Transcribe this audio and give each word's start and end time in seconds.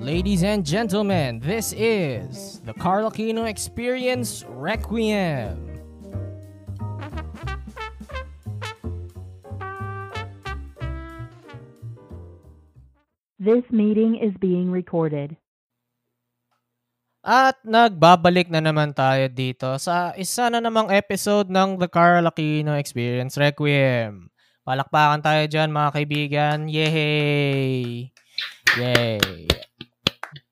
Ladies 0.00 0.40
and 0.40 0.64
gentlemen, 0.64 1.44
this 1.44 1.76
is 1.76 2.64
the 2.64 2.72
Carl 2.72 3.12
Aquino 3.12 3.44
Experience 3.44 4.48
Requiem. 4.48 5.60
This 13.36 13.60
meeting 13.68 14.16
is 14.16 14.32
being 14.40 14.72
recorded. 14.72 15.36
At 17.20 17.60
nagbabalik 17.60 18.48
na 18.48 18.64
naman 18.64 18.96
tayo 18.96 19.28
dito 19.28 19.76
sa 19.76 20.16
isa 20.16 20.48
na 20.48 20.64
namang 20.64 20.88
episode 20.88 21.52
ng 21.52 21.76
The 21.76 21.92
Carl 21.92 22.24
Aquino 22.24 22.72
Experience 22.72 23.36
Requiem. 23.36 24.32
Palakpakan 24.64 25.20
tayo 25.20 25.44
dyan 25.44 25.68
mga 25.68 25.90
kaibigan. 25.92 26.58
Yay! 26.72 28.08
Yay! 28.80 29.44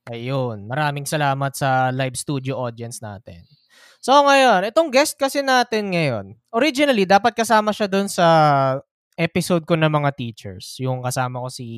Ayun. 0.08 0.64
Maraming 0.64 1.04
salamat 1.04 1.52
sa 1.52 1.92
live 1.92 2.16
studio 2.16 2.56
audience 2.56 3.04
natin. 3.04 3.44
So 4.00 4.16
ngayon, 4.24 4.64
itong 4.72 4.88
guest 4.88 5.20
kasi 5.20 5.44
natin 5.44 5.92
ngayon, 5.92 6.32
originally 6.54 7.04
dapat 7.04 7.36
kasama 7.36 7.76
siya 7.76 7.90
doon 7.90 8.08
sa 8.08 8.26
episode 9.18 9.68
ko 9.68 9.76
ng 9.76 9.90
mga 9.90 10.10
teachers. 10.16 10.80
Yung 10.80 11.04
kasama 11.04 11.44
ko 11.44 11.48
si 11.52 11.68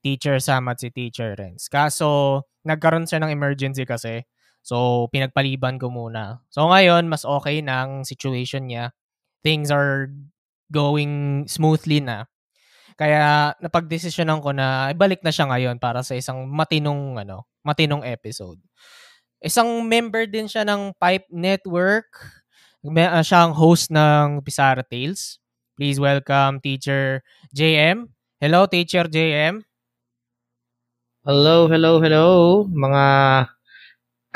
Teacher 0.00 0.40
Sam 0.40 0.68
at 0.70 0.80
si 0.80 0.88
Teacher 0.88 1.36
Renz. 1.36 1.68
Kaso, 1.68 2.44
nagkaroon 2.64 3.08
siya 3.08 3.20
ng 3.20 3.32
emergency 3.32 3.84
kasi. 3.84 4.24
So, 4.60 5.08
pinagpaliban 5.12 5.80
ko 5.80 5.88
muna. 5.92 6.44
So, 6.52 6.68
ngayon, 6.68 7.08
mas 7.08 7.24
okay 7.24 7.60
na 7.64 8.04
situation 8.04 8.68
niya. 8.68 8.92
Things 9.44 9.72
are 9.72 10.12
going 10.72 11.44
smoothly 11.48 12.00
na. 12.00 12.29
Kaya, 13.00 13.56
napagdesisyonan 13.64 14.44
ko 14.44 14.52
na 14.52 14.92
ibalik 14.92 15.24
na 15.24 15.32
siya 15.32 15.48
ngayon 15.48 15.80
para 15.80 16.04
sa 16.04 16.12
isang 16.12 16.44
matinong, 16.44 17.16
ano, 17.16 17.48
matinong 17.64 18.04
episode. 18.04 18.60
Isang 19.40 19.88
member 19.88 20.28
din 20.28 20.44
siya 20.44 20.68
ng 20.68 20.92
Pipe 21.00 21.24
Network. 21.32 22.12
May, 22.84 23.08
uh, 23.08 23.24
siya 23.24 23.48
ang 23.48 23.56
host 23.56 23.88
ng 23.88 24.44
Pizarra 24.44 24.84
Tales. 24.84 25.40
Please 25.80 25.96
welcome 25.96 26.60
Teacher 26.60 27.24
JM. 27.56 28.12
Hello, 28.36 28.68
Teacher 28.68 29.08
JM. 29.08 29.64
Hello, 31.24 31.72
hello, 31.72 32.04
hello, 32.04 32.24
mga 32.68 33.04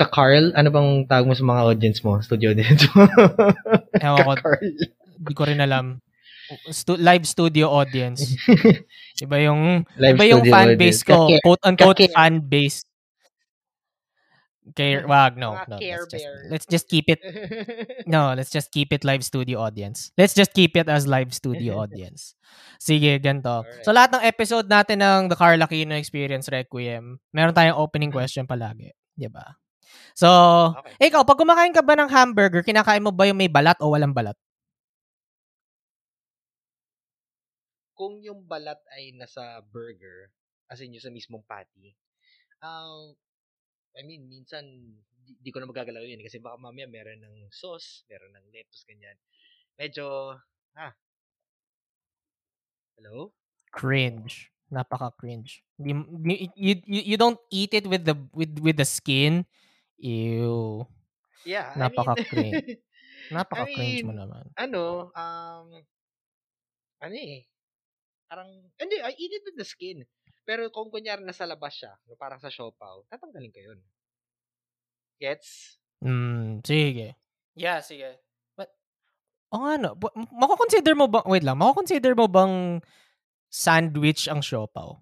ka-Carl. 0.00 0.56
Ano 0.56 0.68
bang 0.72 0.90
tawag 1.04 1.28
mo 1.28 1.36
sa 1.36 1.44
mga 1.44 1.62
audience 1.68 2.00
mo? 2.00 2.16
Studio 2.24 2.56
audience 2.56 2.88
mo? 2.96 3.04
Ewan 4.00 4.40
ko. 4.40 4.48
Hindi 5.20 5.32
ko 5.36 5.42
rin 5.44 5.60
alam. 5.60 6.03
Stu- 6.68 7.00
live 7.00 7.24
studio 7.24 7.68
audience. 7.68 8.36
iba 9.24 9.36
yung 9.40 9.84
Live 9.96 10.16
iba 10.16 10.24
yung 10.28 10.44
fan 10.44 10.76
base 10.76 11.00
ko. 11.00 11.26
Ka-care- 11.26 11.42
Quote 11.42 11.62
unquote 11.64 11.98
ka-care. 11.98 12.12
fan 12.12 12.34
base. 12.40 12.84
Care, 14.72 15.04
wag, 15.04 15.36
no. 15.36 15.52
No 15.68 15.76
let's, 15.76 16.08
just, 16.08 16.24
let's 16.48 16.64
just 16.66 16.86
keep 16.88 17.04
it 17.12 17.20
No, 18.08 18.32
let's 18.32 18.48
just 18.48 18.72
keep 18.72 18.96
it 18.96 19.04
live 19.04 19.20
studio 19.20 19.60
audience. 19.60 20.08
Let's 20.16 20.32
just 20.32 20.56
keep 20.56 20.72
it 20.72 20.88
as 20.88 21.04
live 21.04 21.36
studio 21.36 21.76
audience. 21.84 22.32
Sige, 22.80 23.20
ganito. 23.20 23.60
Alright. 23.60 23.84
So, 23.84 23.92
lahat 23.92 24.16
ng 24.16 24.24
episode 24.24 24.64
natin 24.64 25.04
ng 25.04 25.28
The 25.28 25.36
Carl 25.36 25.60
Aquino 25.60 25.92
Experience 25.92 26.48
Requiem, 26.48 27.20
meron 27.28 27.52
tayong 27.52 27.76
opening 27.76 28.08
Mm. 28.08 28.16
question 28.16 28.44
palagi. 28.48 28.88
Di 29.12 29.28
ba? 29.28 29.52
So, 30.16 30.28
Okay. 30.80 31.12
ikaw, 31.12 31.28
pag 31.28 31.36
kumakain 31.36 31.76
ka 31.76 31.84
ba 31.84 31.92
ng 32.00 32.08
hamburger, 32.08 32.64
kinakain 32.64 33.04
mo 33.04 33.12
ba 33.12 33.28
yung 33.28 33.36
may 33.36 33.52
balat 33.52 33.76
o 33.84 33.92
walang 33.92 34.16
balat? 34.16 34.34
Kung 37.94 38.20
yung 38.22 38.42
balat 38.44 38.78
ay 38.94 39.14
nasa 39.14 39.62
burger, 39.70 40.30
as 40.70 40.82
in 40.82 40.94
yung 40.94 41.04
sa 41.04 41.14
mismong 41.14 41.46
patty, 41.46 41.94
um, 42.62 43.14
I 43.94 44.02
mean, 44.02 44.26
minsan, 44.26 44.66
di, 45.22 45.38
di 45.38 45.50
ko 45.54 45.62
na 45.62 45.70
magagalaw 45.70 46.02
yun 46.02 46.18
eh, 46.18 46.26
kasi 46.26 46.42
baka 46.42 46.58
mamaya 46.58 46.90
meron 46.90 47.22
ng 47.22 47.36
sauce, 47.54 48.02
meron 48.10 48.34
ng 48.34 48.46
lettuce, 48.50 48.82
ganyan. 48.82 49.14
Medyo, 49.78 50.34
ah, 50.74 50.92
hello? 52.98 53.30
Cringe. 53.70 54.50
Napaka-cringe. 54.74 55.62
You, 55.78 56.02
you, 56.56 56.74
you, 56.82 57.02
you 57.14 57.16
don't 57.16 57.38
eat 57.50 57.74
it 57.74 57.86
with 57.86 58.02
the 58.02 58.16
with 58.34 58.58
with 58.58 58.74
the 58.74 58.88
skin. 58.88 59.46
Ew. 59.98 60.82
Yeah, 61.46 61.70
I 61.76 61.88
mean, 61.92 62.00
Napaka-cringe. 62.00 62.80
Napaka-cringe 63.34 64.02
mo 64.02 64.12
mean, 64.12 64.18
naman. 64.18 64.44
ano, 64.56 65.12
um, 65.14 65.66
ano 67.04 67.14
eh, 67.14 67.44
parang, 68.34 68.50
hindi, 68.82 68.98
I 68.98 69.14
eat 69.14 69.30
it 69.30 69.46
with 69.46 69.54
the 69.54 69.62
skin. 69.62 70.02
Pero 70.42 70.66
kung 70.74 70.90
kunyari 70.90 71.22
nasa 71.22 71.46
labas 71.46 71.78
siya, 71.78 71.94
no, 72.10 72.18
parang 72.18 72.42
sa 72.42 72.50
siopaw, 72.50 73.06
tatanggalin 73.06 73.54
ko 73.54 73.60
yun. 73.62 73.78
Gets? 75.22 75.78
Mm, 76.02 76.66
sige. 76.66 77.14
Yeah, 77.54 77.78
sige. 77.78 78.18
But, 78.58 78.74
o 79.54 79.62
nga 79.62 79.78
no, 79.78 79.94
bu- 79.94 80.10
m- 80.18 80.34
mako-consider 80.34 80.98
mo 80.98 81.06
ba, 81.06 81.22
wait 81.30 81.46
lang, 81.46 81.62
mako-consider 81.62 82.18
mo 82.18 82.26
bang 82.26 82.82
sandwich 83.46 84.26
ang 84.26 84.42
siopaw? 84.42 84.98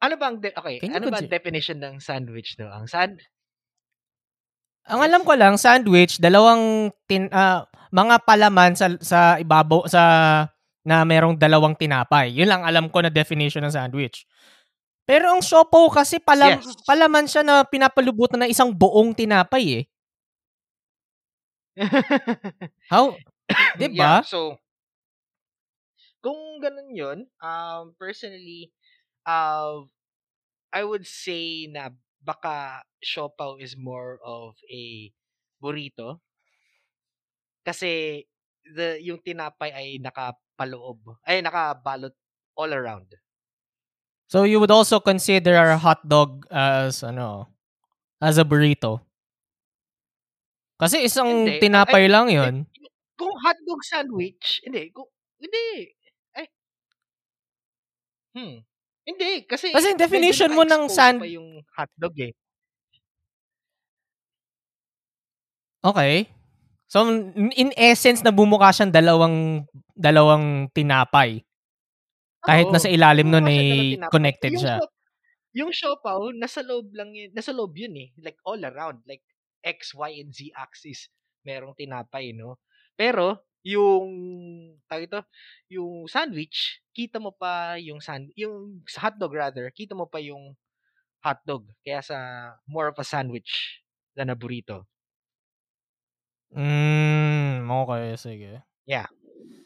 Ano 0.00 0.14
bang, 0.16 0.40
de- 0.40 0.56
okay, 0.56 0.80
Can 0.80 0.96
ano 0.96 1.12
ba 1.12 1.20
ang 1.20 1.28
definition 1.28 1.84
ng 1.84 2.00
sandwich, 2.00 2.56
no? 2.56 2.72
Ang 2.72 2.88
sand, 2.88 3.20
Ang 4.84 5.00
alam 5.00 5.22
ko 5.24 5.32
lang, 5.32 5.56
sandwich, 5.56 6.20
dalawang 6.20 6.92
tin, 7.08 7.32
ah, 7.32 7.64
mga 7.88 8.20
palaman 8.28 8.76
sa, 8.76 8.92
sa 9.00 9.40
ibabaw, 9.40 9.88
sa, 9.88 10.02
na 10.84 11.00
merong 11.08 11.40
dalawang 11.40 11.72
tinapay. 11.72 12.28
Yun 12.36 12.48
lang 12.52 12.62
alam 12.68 12.92
ko 12.92 13.00
na 13.00 13.08
definition 13.08 13.64
ng 13.64 13.72
sandwich. 13.72 14.28
Pero 15.08 15.32
ang 15.32 15.40
siopaw 15.44 15.88
kasi 15.92 16.20
palam, 16.20 16.60
Yes. 16.60 16.76
palaman 16.88 17.26
siya 17.28 17.42
na 17.44 17.64
pinapalubutan 17.64 18.40
ng 18.44 18.50
isang 18.52 18.70
buong 18.72 19.12
tinapay 19.16 19.84
eh. 19.84 19.84
How? 22.90 23.16
Di 23.78 23.88
ba? 23.92 24.20
Yeah, 24.20 24.22
so, 24.24 24.58
kung 26.24 26.60
ganun 26.62 26.90
yun, 26.96 27.18
um, 27.42 27.92
personally, 28.00 28.72
uh, 29.26 29.84
I 30.72 30.82
would 30.84 31.06
say 31.06 31.68
na 31.70 31.90
baka 32.24 32.82
siopaw 33.04 33.60
is 33.60 33.76
more 33.76 34.16
of 34.24 34.56
a 34.72 35.12
burrito. 35.60 36.24
Kasi, 37.64 38.24
the, 38.72 38.96
yung 39.04 39.20
tinapay 39.20 39.72
ay 39.72 39.88
nakapaloob, 40.00 41.20
ay 41.28 41.44
nakabalot 41.44 42.16
all 42.56 42.72
around. 42.72 43.08
So 44.28 44.48
you 44.48 44.58
would 44.58 44.72
also 44.72 44.98
consider 45.00 45.54
a 45.54 45.78
hot 45.78 46.00
dog 46.02 46.48
as 46.48 47.04
ano, 47.04 47.52
as 48.18 48.40
a 48.40 48.44
burrito. 48.44 49.04
Kasi 50.80 51.06
isang 51.06 51.46
Hindi. 51.46 51.60
tinapay 51.60 52.08
Ay, 52.08 52.10
lang 52.10 52.26
'yun. 52.32 52.54
Kung 53.14 53.30
hotdog 53.30 53.78
sandwich, 53.86 54.58
hindi, 54.66 54.90
kung, 54.90 55.06
hindi, 55.38 55.86
ay, 56.34 56.46
hmm, 58.34 58.56
hindi, 59.04 59.44
kasi, 59.44 59.72
Kasi 59.72 59.94
definition 59.96 60.50
mo 60.52 60.64
ng 60.64 60.88
sand- 60.88 61.20
pa 61.20 61.28
yung 61.28 61.60
hotdog 61.76 62.16
eh. 62.20 62.32
Okay. 65.84 66.28
So 66.88 67.04
in 67.36 67.70
essence 67.76 68.24
na 68.24 68.32
bumukha 68.32 68.72
siyang 68.72 68.92
dalawang 68.94 69.66
dalawang 69.92 70.70
tinapay. 70.72 71.42
Kahit 72.44 72.68
Oo. 72.68 72.74
nasa 72.76 72.88
ilalim 72.92 73.28
nun 73.28 73.48
ay 73.48 73.60
tinapay. 73.96 74.12
connected 74.12 74.52
yung 74.52 74.62
siya. 74.62 74.76
siop- 74.80 74.96
yung 75.54 75.70
siopaw, 75.72 76.20
nasa 76.34 76.60
loob 76.66 76.92
lang 76.92 77.14
yun, 77.14 77.30
nasa 77.32 77.54
loob 77.54 77.72
yun 77.78 77.94
eh. 77.96 78.08
Like 78.20 78.38
all 78.44 78.60
around. 78.64 79.00
Like 79.08 79.22
X, 79.64 79.94
Y, 79.96 80.20
and 80.20 80.32
Z 80.34 80.52
axis. 80.56 81.08
Merong 81.46 81.72
tinapay, 81.76 82.36
no? 82.36 82.60
Pero, 82.96 83.40
yung, 83.64 84.06
tawag 84.86 85.08
ito, 85.08 85.20
yung 85.72 86.04
sandwich, 86.04 86.84
kita 86.92 87.16
mo 87.18 87.32
pa 87.32 87.80
yung 87.80 87.98
sand, 87.98 88.28
yung 88.36 88.84
sa 88.84 89.08
hotdog 89.08 89.32
rather, 89.32 89.72
kita 89.72 89.96
mo 89.96 90.04
pa 90.04 90.20
yung 90.20 90.52
hotdog. 91.24 91.64
Kaya 91.80 92.04
sa 92.04 92.16
more 92.68 92.92
of 92.92 93.00
a 93.00 93.04
sandwich 93.08 93.80
than 94.12 94.28
a 94.28 94.36
burrito. 94.36 94.84
Mm, 96.54 97.66
okay, 97.66 98.14
sige. 98.20 98.62
Yeah. 98.86 99.08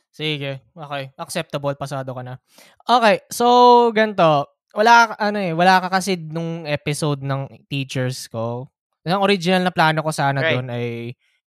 Sige, 0.08 0.64
okay. 0.72 1.12
Acceptable, 1.19 1.76
pasado 1.76 2.14
ka 2.17 2.22
na. 2.25 2.40
Okay, 2.87 3.22
so 3.28 3.90
ganito. 3.93 4.49
Wala 4.72 5.14
ano 5.19 5.38
eh, 5.43 5.52
wala 5.52 5.82
ka 5.84 5.88
kasi 5.90 6.17
nung 6.17 6.64
episode 6.64 7.20
ng 7.20 7.67
teachers 7.69 8.31
ko. 8.31 8.70
Ang 9.05 9.25
original 9.25 9.64
na 9.69 9.72
plano 9.72 10.00
ko 10.05 10.12
sana 10.12 10.40
Right. 10.44 10.55
doon 10.55 10.69
ay 10.69 10.87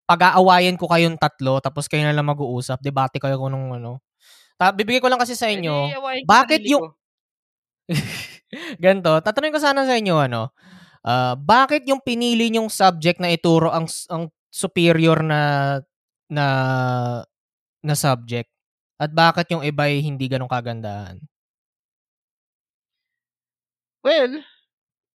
pag-aawayan 0.08 0.80
ko 0.80 0.88
kayong 0.88 1.20
tatlo 1.20 1.60
tapos 1.60 1.92
kayo 1.92 2.08
na 2.08 2.16
lang 2.16 2.26
mag-uusap, 2.28 2.80
debate 2.80 3.20
kayo 3.20 3.36
kung 3.38 3.52
nung 3.54 3.76
ano. 3.76 4.00
Ta- 4.58 4.74
bibigay 4.74 5.04
ko 5.04 5.12
lang 5.12 5.22
kasi 5.22 5.36
sa 5.38 5.52
inyo. 5.52 5.92
Ko 5.94 6.10
bakit 6.26 6.64
yung-. 6.66 6.96
Ganto, 8.84 9.20
tatanungin 9.22 9.56
ko 9.56 9.62
sana 9.62 9.84
sa 9.84 9.96
inyo 10.00 10.16
ano. 10.18 10.52
ah, 11.08 11.36
bakit 11.40 11.88
yung 11.88 12.04
pinili 12.04 12.52
yung 12.52 12.68
subject 12.72 13.20
na 13.24 13.32
ituro 13.32 13.72
ang 13.72 13.88
ang 14.12 14.32
superior 14.52 15.24
na 15.24 15.42
na 16.32 16.46
na 17.84 17.96
subject 17.96 18.50
at 18.98 19.14
bakit 19.14 19.48
yung 19.54 19.64
iba 19.66 19.86
ay 19.88 20.02
hindi 20.02 20.26
ganun 20.30 20.50
kagandahan? 20.50 21.22
Well, 24.04 24.42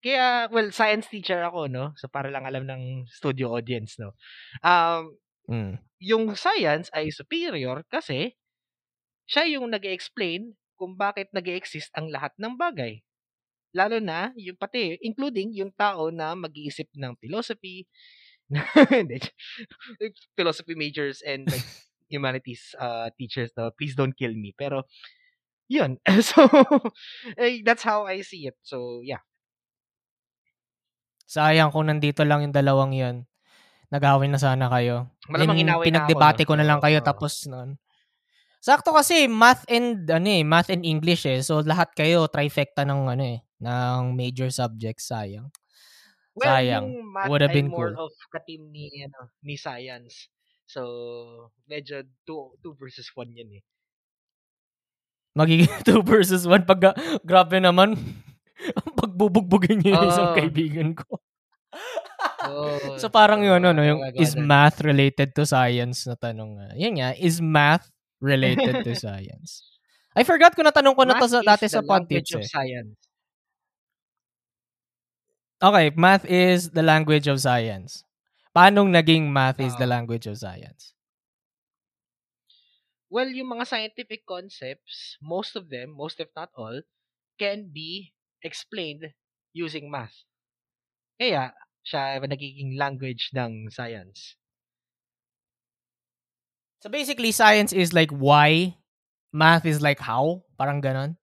kaya, 0.02 0.50
well, 0.50 0.70
science 0.74 1.08
teacher 1.08 1.42
ako, 1.46 1.70
no? 1.70 1.94
So, 1.98 2.10
para 2.10 2.28
lang 2.34 2.46
alam 2.50 2.66
ng 2.66 3.06
studio 3.10 3.54
audience, 3.58 3.98
no? 4.02 4.18
Um, 4.66 5.18
Mm. 5.50 5.82
yung 6.00 6.32
science 6.38 6.88
ay 6.96 7.12
superior 7.12 7.84
kasi 7.92 8.38
siya 9.28 9.48
yung 9.58 9.68
nag 9.74 9.84
explain 9.84 10.56
kung 10.80 10.96
bakit 10.98 11.28
nag 11.36 11.46
exist 11.50 11.92
ang 11.98 12.10
lahat 12.10 12.32
ng 12.40 12.56
bagay. 12.58 13.04
Lalo 13.72 14.00
na, 14.04 14.36
yung 14.36 14.60
pati, 14.60 15.00
including 15.00 15.56
yung 15.56 15.72
tao 15.76 16.12
na 16.12 16.36
mag-iisip 16.36 16.92
ng 16.96 17.16
philosophy, 17.20 17.88
philosophy 20.38 20.76
majors 20.76 21.24
and 21.24 21.48
like, 21.48 21.64
humanities 22.12 22.76
uh, 22.80 23.08
teachers, 23.16 23.52
no? 23.56 23.72
please 23.72 23.96
don't 23.96 24.18
kill 24.18 24.34
me. 24.36 24.52
Pero, 24.58 24.84
yun. 25.72 25.98
so, 26.22 26.48
eh, 27.40 27.64
that's 27.64 27.84
how 27.84 28.04
I 28.04 28.22
see 28.22 28.48
it. 28.52 28.60
So, 28.64 29.00
yeah. 29.04 29.24
Sayang 31.32 31.72
kung 31.72 31.88
nandito 31.88 32.28
lang 32.28 32.44
yung 32.44 32.52
dalawang 32.52 32.92
yun. 32.92 33.24
Nag-away 33.88 34.28
na 34.28 34.36
sana 34.36 34.68
kayo. 34.68 35.08
Malamang 35.32 35.64
inaway 35.64 35.88
na 35.88 36.04
ako, 36.04 36.12
pinagdebate 36.12 36.44
ko 36.44 36.54
na 36.60 36.68
lang 36.68 36.84
kayo 36.84 37.00
Oo. 37.00 37.08
tapos 37.08 37.48
nun. 37.48 37.80
Sakto 38.60 38.92
kasi 38.92 39.32
math 39.32 39.64
and 39.72 40.04
ano 40.12 40.28
eh, 40.28 40.44
math 40.44 40.68
and 40.68 40.84
English 40.84 41.24
eh. 41.24 41.40
So 41.40 41.64
lahat 41.64 41.96
kayo 41.96 42.28
trifecta 42.28 42.84
ng 42.84 43.08
ano 43.08 43.24
eh, 43.24 43.40
ng 43.64 44.12
major 44.12 44.52
subjects 44.52 45.08
sayang. 45.08 45.48
Well, 46.36 46.48
Sayang. 46.48 46.86
Would 47.28 47.44
have 47.44 47.52
been 47.52 47.68
more 47.68 47.92
cool. 47.92 48.08
of 48.08 48.14
ka-team 48.32 48.72
ni, 48.72 48.88
ano, 49.04 49.28
ni 49.44 49.60
science. 49.60 50.32
So, 50.64 51.52
medyo 51.68 52.08
2 52.24 52.64
two 52.64 52.74
versus 52.80 53.12
1 53.12 53.36
yun 53.36 53.60
eh. 53.60 53.64
Magiging 55.36 55.68
2 55.88 56.00
versus 56.08 56.48
1 56.48 56.64
pag 56.64 56.96
grabe 57.28 57.60
naman. 57.60 58.00
Pagbubugbugin 59.12 59.84
niyo 59.84 60.00
yung 60.00 60.08
isang 60.08 60.32
kaibigan 60.32 60.96
ko. 60.96 61.20
So 62.98 63.12
parang 63.12 63.44
yun, 63.44 63.60
ano, 63.60 63.76
ano 63.76 63.82
yung 63.84 64.02
is 64.16 64.40
math 64.40 64.80
related 64.82 65.36
to 65.36 65.44
science 65.44 66.08
na 66.08 66.16
tanong. 66.16 66.58
nga. 66.58 66.70
Yun 66.80 66.94
nga, 66.98 67.12
is 67.20 67.44
math 67.44 67.92
related 68.24 68.88
to 68.88 68.96
science? 69.04 69.68
I 70.16 70.24
forgot 70.24 70.56
ko 70.56 70.64
na 70.64 70.72
tanong 70.72 70.96
ko 70.96 71.04
na 71.04 71.20
to 71.20 71.28
sa, 71.28 71.40
dati 71.44 71.68
sa 71.68 71.84
pod 71.84 72.08
tips 72.08 72.36
of 72.36 72.44
eh. 72.44 72.50
science. 72.50 72.96
Okay, 75.62 75.94
math 75.94 76.26
is 76.26 76.74
the 76.74 76.82
language 76.82 77.30
of 77.30 77.38
science. 77.38 78.02
Paanong 78.52 78.92
naging 78.92 79.30
math 79.30 79.62
is 79.62 79.78
the 79.78 79.88
language 79.88 80.26
of 80.26 80.36
science? 80.36 80.98
Well, 83.12 83.28
yung 83.28 83.60
mga 83.60 83.68
scientific 83.68 84.24
concepts, 84.24 85.20
most 85.20 85.60
of 85.60 85.68
them, 85.68 85.92
most 85.92 86.20
if 86.20 86.32
not 86.32 86.50
all, 86.56 86.82
can 87.36 87.68
be 87.68 88.16
explained 88.44 89.14
using 89.54 89.90
math. 89.92 90.14
Kaya, 91.20 91.54
siya 91.86 92.22
nagiging 92.22 92.78
language 92.78 93.30
ng 93.34 93.70
science. 93.70 94.38
So 96.82 96.90
basically, 96.90 97.32
science 97.32 97.74
is 97.74 97.94
like 97.94 98.10
why, 98.10 98.78
math 99.34 99.66
is 99.66 99.82
like 99.82 100.00
how, 100.00 100.44
parang 100.58 100.82
ganon. 100.82 101.18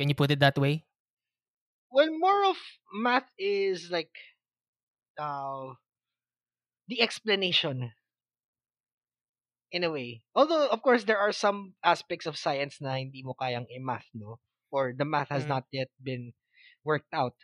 Can 0.00 0.08
you 0.08 0.16
put 0.16 0.30
it 0.30 0.40
that 0.40 0.56
way? 0.56 0.88
Well, 1.92 2.08
more 2.08 2.48
of 2.48 2.56
math 2.94 3.28
is 3.36 3.90
like 3.90 4.16
uh, 5.20 5.76
the 6.88 7.02
explanation 7.02 7.92
in 9.72 9.84
a 9.84 9.90
way. 9.90 10.22
Although, 10.34 10.68
of 10.68 10.82
course, 10.82 11.04
there 11.04 11.18
are 11.18 11.32
some 11.32 11.74
aspects 11.84 12.26
of 12.26 12.38
science 12.38 12.80
na 12.80 12.94
hindi 12.96 13.22
mo 13.22 13.34
kayang 13.38 13.66
i-math, 13.70 14.08
no? 14.14 14.40
Or 14.70 14.94
the 14.96 15.04
math 15.04 15.30
has 15.30 15.44
Mm. 15.44 15.50
not 15.50 15.64
yet 15.72 15.90
been 16.02 16.32
worked 16.84 17.12
out. 17.12 17.36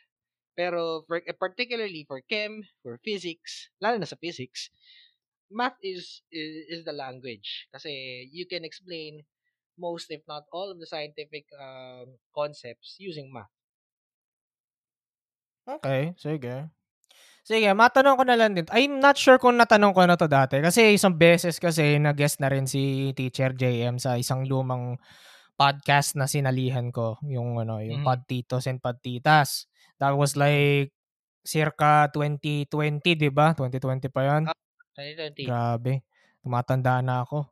Pero 0.56 1.05
for, 1.06 1.20
eh, 1.26 1.37
particularly 1.37 2.05
for 2.08 2.23
chem, 2.26 2.64
for 2.82 2.99
physics, 3.05 3.69
lalo 3.82 3.99
na 4.00 4.08
sa 4.08 4.17
physics, 4.17 4.70
math 5.50 5.78
is, 5.82 6.23
is 6.32 6.81
is 6.81 6.82
the 6.84 6.94
language. 6.96 7.69
Kasi 7.75 8.26
you 8.32 8.46
can 8.49 8.64
explain 8.64 9.23
most, 9.78 10.11
if 10.11 10.23
not 10.28 10.44
all, 10.52 10.70
of 10.73 10.81
the 10.81 10.88
scientific 10.88 11.46
um, 11.61 12.17
concepts 12.34 12.96
using 12.99 13.32
math. 13.32 13.52
Okay, 15.67 16.14
sige. 16.14 16.70
Sige, 17.46 17.70
matanong 17.75 18.17
ko 18.19 18.25
na 18.26 18.37
lang 18.38 18.55
din. 18.58 18.67
I'm 18.75 18.99
not 19.02 19.17
sure 19.19 19.38
kung 19.38 19.58
natanong 19.58 19.94
ko 19.94 20.02
na 20.06 20.19
to 20.19 20.26
dati. 20.31 20.58
Kasi 20.62 20.94
isang 20.99 21.14
beses 21.17 21.58
kasi 21.62 21.99
nag-guest 21.99 22.43
na 22.43 22.50
rin 22.50 22.67
si 22.67 23.12
Teacher 23.17 23.55
JM 23.55 23.99
sa 24.02 24.19
isang 24.19 24.46
lumang 24.46 24.99
podcast 25.56 26.14
na 26.20 26.29
sinalihan 26.29 26.93
ko. 26.93 27.17
Yung 27.25 27.56
ano, 27.58 27.81
yung 27.81 28.05
Mhm. 28.05 28.06
Pod 28.06 28.20
Titos 28.29 28.69
and 28.69 28.79
Pod 28.79 29.00
Titas. 29.00 29.67
That 29.97 30.12
was 30.12 30.37
like 30.37 30.93
circa 31.43 32.12
2020, 32.12 33.17
di 33.17 33.32
ba? 33.32 33.56
2020 33.56 34.12
pa 34.12 34.20
yan. 34.29 34.43
2020. 34.93 35.49
Grabe. 35.49 36.05
Tumatanda 36.44 37.00
na 37.00 37.25
ako. 37.25 37.49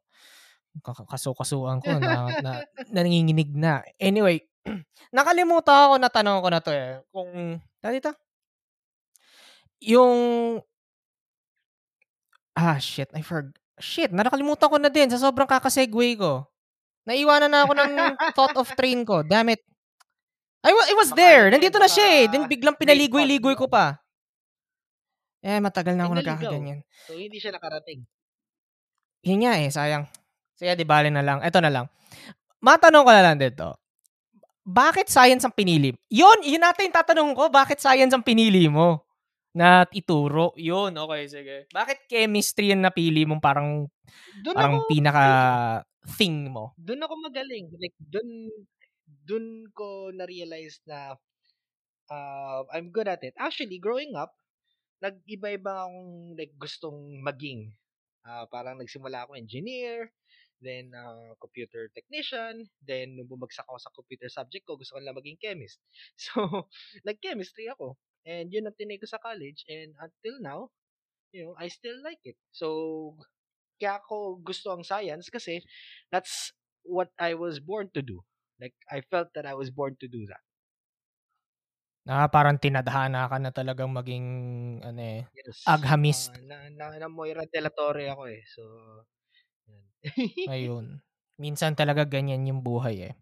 Kakasukasuan 0.84 1.78
ko 1.80 1.96
na, 1.96 2.28
na 2.42 2.52
nanginginig 2.92 3.54
na. 3.54 3.80
Anyway, 3.96 4.42
nakalimutan 5.16 5.88
ako 5.88 5.94
na 6.02 6.10
tanong 6.12 6.38
ko 6.42 6.48
na 6.50 6.60
to 6.60 6.70
eh. 6.74 7.00
Kung, 7.14 7.30
dito? 7.80 8.10
Yung, 9.84 10.16
ah, 12.56 12.78
shit, 12.80 13.08
I 13.14 13.22
forgot. 13.22 13.54
Shit, 13.78 14.14
nakalimutan 14.14 14.70
ko 14.70 14.78
na 14.78 14.90
din 14.90 15.10
sa 15.10 15.18
sobrang 15.18 15.50
kakasegue 15.50 16.14
ko. 16.18 16.46
Naiwanan 17.04 17.52
na 17.52 17.68
ako 17.68 17.72
ng 17.76 17.92
thought 18.36 18.56
of 18.56 18.68
train 18.76 19.04
ko. 19.04 19.20
Damn 19.20 19.52
it. 19.52 19.60
I, 20.64 20.72
wa- 20.72 20.88
I 20.88 20.94
was 20.96 21.12
there. 21.12 21.52
Nandito 21.52 21.76
na 21.76 21.88
siya 21.88 22.06
eh. 22.20 22.24
Then 22.32 22.48
biglang 22.48 22.80
pinaligoy-ligoy 22.80 23.52
ko 23.56 23.68
pa. 23.68 24.00
Eh, 25.44 25.60
matagal 25.60 25.92
na 25.92 26.08
ako 26.08 26.16
nagkakaganyan. 26.16 26.80
So, 27.04 27.20
hindi 27.20 27.36
siya 27.36 27.52
nakarating. 27.52 28.08
Yun 29.28 29.44
nga 29.44 29.60
eh, 29.60 29.68
sayang. 29.68 30.08
Sige, 30.56 30.72
di 30.72 30.88
bale 30.88 31.12
na 31.12 31.20
lang. 31.20 31.44
Ito 31.44 31.60
na 31.60 31.68
lang. 31.68 31.86
Matanong 32.64 33.04
ko 33.04 33.12
na 33.12 33.20
lang 33.20 33.36
dito. 33.36 33.76
Bakit 34.64 35.12
science 35.12 35.44
ang 35.44 35.52
pinili? 35.52 35.92
Yun, 36.08 36.40
yun 36.40 36.64
natin 36.64 36.88
tatanong 36.88 37.36
ko. 37.36 37.52
Bakit 37.52 37.76
science 37.76 38.16
ang 38.16 38.24
pinili 38.24 38.64
mo? 38.72 39.04
Na 39.52 39.84
ituro. 39.92 40.56
Yun, 40.56 40.96
okay, 40.96 41.28
sige. 41.28 41.56
Bakit 41.68 42.08
chemistry 42.08 42.72
yung 42.72 42.80
napili 42.80 43.28
mong 43.28 43.44
parang, 43.44 43.84
Doon 44.44 44.56
parang 44.56 44.78
ako, 44.82 44.88
pinaka 44.90 45.26
thing 46.18 46.52
mo? 46.52 46.76
doon 46.76 47.00
ako 47.04 47.14
magaling. 47.24 47.66
Like, 47.80 47.96
doon, 47.98 48.28
doon 49.24 49.46
ko 49.72 50.12
na-realize 50.12 50.80
na 50.84 51.16
uh, 52.10 52.60
I'm 52.72 52.92
good 52.92 53.08
at 53.08 53.24
it. 53.24 53.34
Actually, 53.40 53.80
growing 53.80 54.12
up, 54.16 54.32
nag-iba-iba 55.00 55.88
akong 55.88 56.36
like, 56.36 56.52
gustong 56.60 57.20
maging. 57.24 57.72
Ah, 58.24 58.48
parang 58.48 58.80
nagsimula 58.80 59.28
ako 59.28 59.36
engineer, 59.36 60.08
then 60.64 60.88
uh, 60.96 61.36
computer 61.36 61.92
technician, 61.92 62.64
then 62.80 63.20
nung 63.20 63.28
bumagsak 63.28 63.68
ako 63.68 63.76
sa 63.76 63.92
computer 63.92 64.32
subject 64.32 64.64
ko, 64.64 64.80
gusto 64.80 64.96
ko 64.96 65.04
lang 65.04 65.16
maging 65.16 65.36
chemist. 65.36 65.80
So, 66.16 66.68
nag-chemistry 67.04 67.68
ako. 67.68 68.00
And 68.24 68.48
yun 68.48 68.64
ang 68.64 68.76
tinay 68.80 68.96
ko 68.96 69.04
sa 69.04 69.20
college. 69.20 69.68
And 69.68 69.92
until 70.00 70.40
now, 70.40 70.72
you 71.36 71.44
know, 71.44 71.54
I 71.60 71.68
still 71.68 72.00
like 72.00 72.24
it. 72.24 72.40
So, 72.56 73.12
kaya 73.80 73.98
ako 74.02 74.40
gusto 74.42 74.72
ang 74.74 74.84
science 74.86 75.28
kasi 75.30 75.60
that's 76.12 76.52
what 76.84 77.10
I 77.18 77.34
was 77.34 77.58
born 77.60 77.90
to 77.94 78.02
do. 78.02 78.22
Like, 78.60 78.74
I 78.90 79.02
felt 79.10 79.34
that 79.34 79.46
I 79.46 79.54
was 79.58 79.70
born 79.74 79.96
to 80.00 80.08
do 80.08 80.24
that. 80.30 80.42
Na 82.04 82.28
parang 82.28 82.60
tinadhana 82.60 83.24
ka 83.32 83.40
na 83.40 83.48
talagang 83.48 83.88
maging, 83.88 84.26
ano 84.84 85.00
eh, 85.00 85.24
Yes. 85.32 85.64
Aghamist. 85.64 86.28
Ah, 86.36 86.40
na, 86.44 86.56
na, 86.68 86.86
na 87.00 87.08
Moira 87.08 87.48
de 87.48 87.60
la 87.64 87.72
Torre 87.72 88.12
ako 88.12 88.28
eh. 88.28 88.44
So, 88.44 88.62
ayun. 90.52 91.00
Minsan 91.40 91.74
talaga 91.74 92.06
ganyan 92.06 92.46
yung 92.46 92.60
buhay 92.62 93.10
eh. 93.10 93.14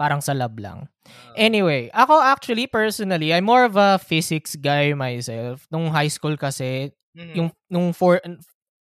Parang 0.00 0.22
sa 0.24 0.32
lab 0.32 0.56
lang. 0.56 0.88
Ah, 1.06 1.34
Anyway, 1.36 1.92
ako 1.92 2.18
actually 2.22 2.66
personally, 2.66 3.34
I'm 3.34 3.44
more 3.44 3.66
of 3.68 3.76
a 3.76 4.00
physics 4.00 4.56
guy 4.56 4.94
myself. 4.96 5.68
Nung 5.68 5.92
high 5.92 6.08
school 6.10 6.38
kasi, 6.40 6.94
mhm. 7.14 7.34
yung 7.36 7.48
nung 7.68 7.92
four 7.92 8.22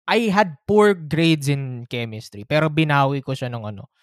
I 0.10 0.34
had 0.34 0.58
poor 0.66 0.98
grades 0.98 1.46
in 1.46 1.86
chemistry, 1.86 2.42
pero 2.44 2.66
binawi 2.66 3.22
ko 3.22 3.38
siya 3.38 3.46
nung 3.54 3.70
ano, 3.70 3.94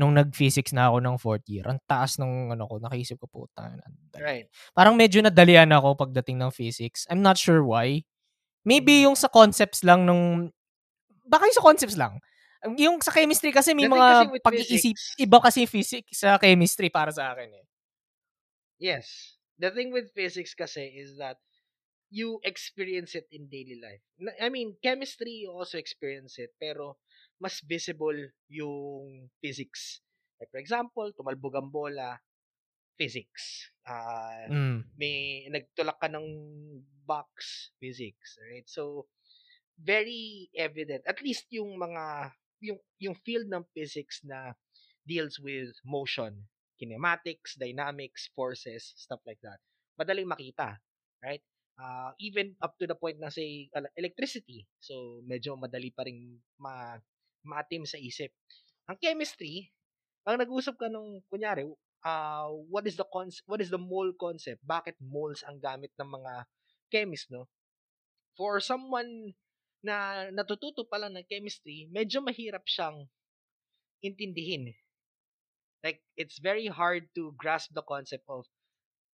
nung 0.00 0.16
nag-physics 0.16 0.72
na 0.72 0.88
ako 0.88 0.96
ng 1.04 1.16
fourth 1.20 1.44
year. 1.52 1.68
Ang 1.68 1.76
taas 1.84 2.16
nung 2.16 2.48
ano 2.48 2.64
ko, 2.64 2.80
nakaisip 2.80 3.20
ko 3.20 3.44
dali. 3.52 3.76
Right. 4.16 4.48
Parang 4.72 4.96
medyo 4.96 5.20
nadalian 5.20 5.68
ako 5.76 6.00
pagdating 6.00 6.40
ng 6.40 6.48
physics. 6.48 7.04
I'm 7.12 7.20
not 7.20 7.36
sure 7.36 7.60
why. 7.60 8.00
Maybe 8.64 9.04
Mm. 9.04 9.12
yung 9.12 9.16
sa 9.20 9.28
concepts 9.28 9.84
lang 9.84 10.08
nung 10.08 10.48
baka 11.28 11.44
yung 11.44 11.58
sa 11.60 11.64
concepts 11.64 11.96
lang. 12.00 12.16
Yung 12.76 13.00
sa 13.00 13.12
chemistry 13.12 13.52
kasi 13.52 13.72
may 13.76 13.88
mga 13.88 14.08
kasi 14.32 14.40
pag-iisip, 14.44 14.68
physics- 14.96 15.16
iba 15.20 15.38
kasi 15.40 15.60
physics 15.68 16.16
sa 16.24 16.36
chemistry 16.40 16.88
para 16.88 17.12
sa 17.12 17.32
akin 17.36 17.48
eh. 17.52 17.64
Yes. 18.80 19.36
The 19.60 19.68
thing 19.70 19.92
with 19.92 20.12
physics 20.16 20.56
kasi 20.56 20.88
is 20.88 21.20
that 21.20 21.36
you 22.10 22.40
experience 22.44 23.14
it 23.14 23.26
in 23.32 23.48
daily 23.48 23.78
life. 23.80 24.02
I 24.40 24.50
mean, 24.50 24.76
chemistry, 24.82 25.46
you 25.46 25.50
also 25.50 25.78
experience 25.78 26.38
it, 26.38 26.52
pero 26.60 26.98
mas 27.40 27.60
visible 27.62 28.30
yung 28.50 29.30
physics. 29.40 30.02
Like, 30.40 30.50
for 30.50 30.60
example, 30.60 31.10
tumalbog 31.16 31.56
ang 31.56 31.70
bola, 31.70 32.18
physics. 32.98 33.70
Ah, 33.86 34.48
Mm. 34.48 34.84
may 34.98 35.48
nagtulak 35.48 35.96
ka 36.00 36.08
ng 36.10 36.26
box 37.06 37.70
physics, 37.80 38.38
right? 38.50 38.66
So 38.68 39.06
very 39.80 40.50
evident 40.54 41.02
at 41.08 41.20
least 41.24 41.48
yung 41.50 41.78
mga 41.80 42.32
yung 42.60 42.78
yung 43.00 43.16
field 43.24 43.48
ng 43.48 43.64
physics 43.72 44.20
na 44.24 44.52
deals 45.06 45.40
with 45.40 45.72
motion, 45.84 46.46
kinematics, 46.80 47.56
dynamics, 47.56 48.28
forces, 48.36 48.92
stuff 48.96 49.20
like 49.26 49.40
that. 49.42 49.58
Madaling 49.98 50.28
makita, 50.28 50.78
right? 51.24 51.42
Uh, 51.80 52.12
even 52.20 52.52
up 52.60 52.76
to 52.76 52.84
the 52.84 52.92
point 52.92 53.16
na 53.16 53.32
say 53.32 53.72
ele- 53.72 53.94
electricity. 53.96 54.68
So 54.76 55.24
medyo 55.24 55.56
madali 55.56 55.88
pa 55.96 56.04
ring 56.04 56.36
ma 56.60 57.00
maatim 57.40 57.88
sa 57.88 57.96
isip. 57.96 58.36
Ang 58.84 59.00
chemistry, 59.00 59.72
pag 60.20 60.36
nag-usap 60.36 60.76
ka 60.76 60.92
nung 60.92 61.24
kunyari, 61.32 61.64
uh, 62.04 62.52
what 62.68 62.84
is 62.84 63.00
the 63.00 63.06
cons 63.08 63.40
what 63.48 63.64
is 63.64 63.72
the 63.72 63.80
mole 63.80 64.12
concept? 64.20 64.60
Bakit 64.60 65.00
moles 65.00 65.40
ang 65.48 65.56
gamit 65.56 65.96
ng 65.96 66.10
mga 66.20 66.32
chemist, 66.92 67.32
no? 67.32 67.48
For 68.36 68.60
someone 68.60 69.32
na 69.80 70.28
natututo 70.28 70.84
pa 70.84 71.00
lang 71.00 71.16
ng 71.16 71.24
chemistry, 71.24 71.88
medyo 71.88 72.20
mahirap 72.20 72.68
siyang 72.68 73.08
intindihin. 74.04 74.76
Like, 75.80 76.04
it's 76.16 76.36
very 76.36 76.68
hard 76.68 77.08
to 77.16 77.32
grasp 77.40 77.72
the 77.72 77.80
concept 77.80 78.28
of 78.28 78.44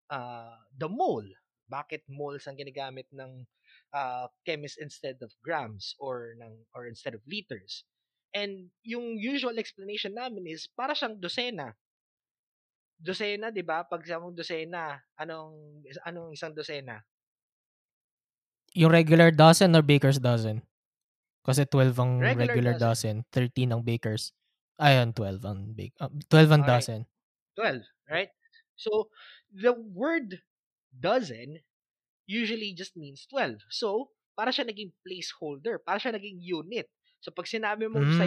uh, 0.09 0.57
the 0.73 0.89
mole. 0.89 1.29
Bakit 1.69 2.05
moles 2.09 2.45
ang 2.45 2.57
ginagamit 2.57 3.09
ng 3.13 3.45
uh, 3.93 4.25
chemist 4.45 4.77
instead 4.81 5.17
of 5.25 5.33
grams 5.41 5.93
or 5.99 6.35
ng 6.39 6.53
or 6.77 6.85
instead 6.87 7.13
of 7.17 7.21
liters? 7.27 7.83
And 8.35 8.69
yung 8.83 9.15
usual 9.17 9.57
explanation 9.57 10.13
namin 10.15 10.45
is 10.51 10.67
para 10.67 10.93
siyang 10.93 11.17
dosena. 11.23 11.73
Dosena, 12.99 13.51
'di 13.51 13.63
ba? 13.63 13.83
Pag 13.87 14.03
sa 14.07 14.19
mong 14.19 14.35
dosena, 14.35 14.99
anong 15.19 15.83
anong 16.07 16.31
isang 16.35 16.51
dosena? 16.55 16.99
Yung 18.75 18.91
regular 18.91 19.31
dozen 19.31 19.75
or 19.75 19.81
baker's 19.81 20.19
dozen? 20.19 20.61
Kasi 21.45 21.65
12 21.69 21.95
ang 21.99 22.13
Regular 22.19 22.35
regular, 22.35 22.73
dozen. 22.75 23.23
dozen. 23.23 23.25
13 23.31 23.71
ang 23.73 23.81
baker's. 23.85 24.33
Ayun, 24.81 25.13
12 25.15 25.43
ang 25.45 25.73
bake. 25.77 25.95
ah, 26.01 26.11
12 26.29 26.51
ang 26.51 26.63
Alright. 26.63 26.67
dozen. 26.67 27.07
12, 27.55 27.83
right? 28.09 28.29
So, 28.75 29.09
the 29.53 29.73
word 29.73 30.41
dozen 30.99 31.61
usually 32.27 32.73
just 32.73 32.95
means 32.97 33.25
12. 33.29 33.61
So, 33.69 34.11
para 34.37 34.51
siya 34.51 34.67
naging 34.67 34.93
placeholder, 35.05 35.79
para 35.81 35.99
siya 36.01 36.15
naging 36.15 36.39
unit. 36.41 36.87
So, 37.23 37.31
pag 37.31 37.47
sinabi 37.49 37.87
mo 37.89 38.05
sa 38.09 38.25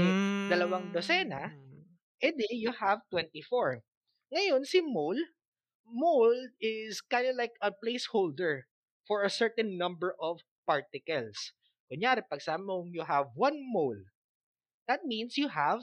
dalawang 0.49 0.91
dosena, 0.93 1.53
Mm. 1.53 1.85
edi 2.23 2.47
you 2.55 2.73
have 2.75 3.03
24. 3.11 3.83
Ngayon, 4.33 4.65
si 4.67 4.81
mole, 4.83 5.21
mole 5.87 6.53
is 6.61 7.01
kind 7.01 7.27
of 7.29 7.37
like 7.37 7.55
a 7.63 7.71
placeholder 7.73 8.69
for 9.07 9.23
a 9.25 9.33
certain 9.33 9.77
number 9.79 10.15
of 10.21 10.43
particles. 10.69 11.53
Kunyari, 11.91 12.23
pag 12.29 12.43
sabi 12.45 12.65
mo 12.65 12.85
you 12.89 13.05
have 13.05 13.33
one 13.35 13.57
mole, 13.73 14.01
that 14.87 15.05
means 15.05 15.37
you 15.37 15.49
have 15.49 15.81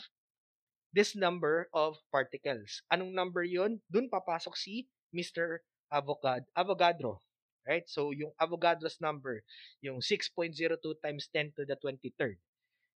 this 0.94 1.16
number 1.16 1.68
of 1.74 2.00
particles. 2.12 2.82
Anong 2.92 3.14
number 3.14 3.44
yon? 3.44 3.82
Doon 3.92 4.08
papasok 4.10 4.56
si 4.56 4.88
Mr. 5.12 5.62
Avogad 5.96 6.44
Avogadro. 6.52 7.24
Right? 7.66 7.88
So, 7.90 8.14
yung 8.14 8.30
Avogadro's 8.38 9.02
number, 9.02 9.42
yung 9.82 9.98
6.02 9.98 10.54
times 11.02 11.26
10 11.34 11.58
to 11.58 11.66
the 11.66 11.74
23rd. 11.82 12.38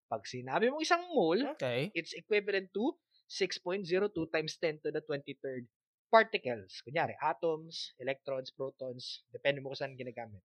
Pag 0.05 0.21
sinabi 0.29 0.69
mo 0.69 0.77
isang 0.77 1.09
mole, 1.09 1.41
Okay. 1.57 1.89
it's 1.97 2.13
equivalent 2.13 2.69
to 2.77 2.93
6.02 3.25 3.89
times 4.29 4.61
10 4.61 4.85
to 4.85 4.93
the 4.93 5.01
23rd 5.01 5.65
particles. 6.13 6.81
Kunyari, 6.85 7.17
atoms, 7.17 7.97
electrons, 7.97 8.53
protons, 8.53 9.25
depende 9.33 9.57
mo 9.61 9.73
kung 9.73 9.79
saan 9.81 9.97
ginagamit. 9.97 10.41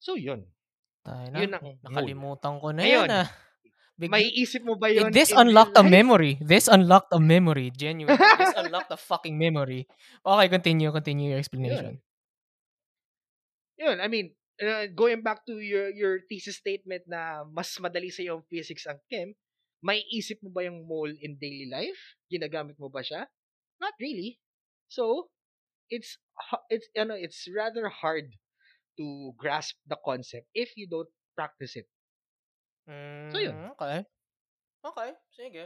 So, 0.00 0.16
yun. 0.16 0.44
Tayo 1.04 1.26
na. 1.28 1.38
Yun 1.40 1.52
ang 1.56 1.64
mole. 1.64 1.80
Nakalimutan 1.84 2.54
ko 2.56 2.68
na 2.72 2.80
Ngayon, 2.84 3.08
yan 3.08 3.20
ah. 3.24 3.28
Big- 3.96 4.12
May 4.12 4.28
isip 4.28 4.60
mo 4.60 4.76
ba 4.76 4.92
Eh, 4.92 5.00
yun? 5.00 5.08
this 5.08 5.32
in 5.32 5.40
real 5.40 5.48
unlocked 5.48 5.76
a 5.80 5.84
memory. 5.84 6.36
This 6.44 6.68
unlocked 6.68 7.16
a 7.16 7.20
memory. 7.20 7.72
Genuinely. 7.72 8.20
this 8.20 8.52
unlocked 8.60 8.92
a 8.92 9.00
fucking 9.00 9.40
memory. 9.40 9.88
Okay, 10.20 10.48
continue. 10.52 10.92
Continue 10.92 11.32
your 11.32 11.40
explanation. 11.40 12.04
Yun, 13.80 13.96
I 14.00 14.08
mean, 14.08 14.32
uh, 14.60 14.88
going 14.92 15.20
back 15.20 15.44
to 15.48 15.60
your 15.60 15.92
your 15.92 16.20
thesis 16.28 16.56
statement 16.60 17.04
na 17.08 17.44
mas 17.48 17.72
madali 17.76 18.08
sa 18.08 18.24
yung 18.24 18.44
physics 18.48 18.84
ang 18.88 19.00
chem, 19.08 19.32
may 19.80 20.00
isip 20.12 20.40
mo 20.44 20.48
ba 20.52 20.64
yung 20.64 20.84
mole 20.84 21.12
in 21.20 21.36
daily 21.36 21.68
life? 21.68 22.16
Ginagamit 22.28 22.76
mo 22.80 22.88
ba 22.88 23.04
siya? 23.04 23.28
Not 23.80 23.96
really. 24.00 24.40
So, 24.88 25.28
it's 25.88 26.16
it's 26.72 26.88
ano, 26.96 27.16
it's 27.16 27.44
rather 27.48 27.88
hard 27.88 28.32
to 28.96 29.32
grasp 29.36 29.76
the 29.84 29.96
concept 30.00 30.48
if 30.56 30.72
you 30.76 30.88
don't 30.88 31.08
practice 31.36 31.76
it. 31.76 31.88
So, 33.32 33.38
yun. 33.42 33.54
Mm, 33.54 33.70
Okay. 33.74 33.98
Okay, 34.86 35.10
sige. 35.34 35.64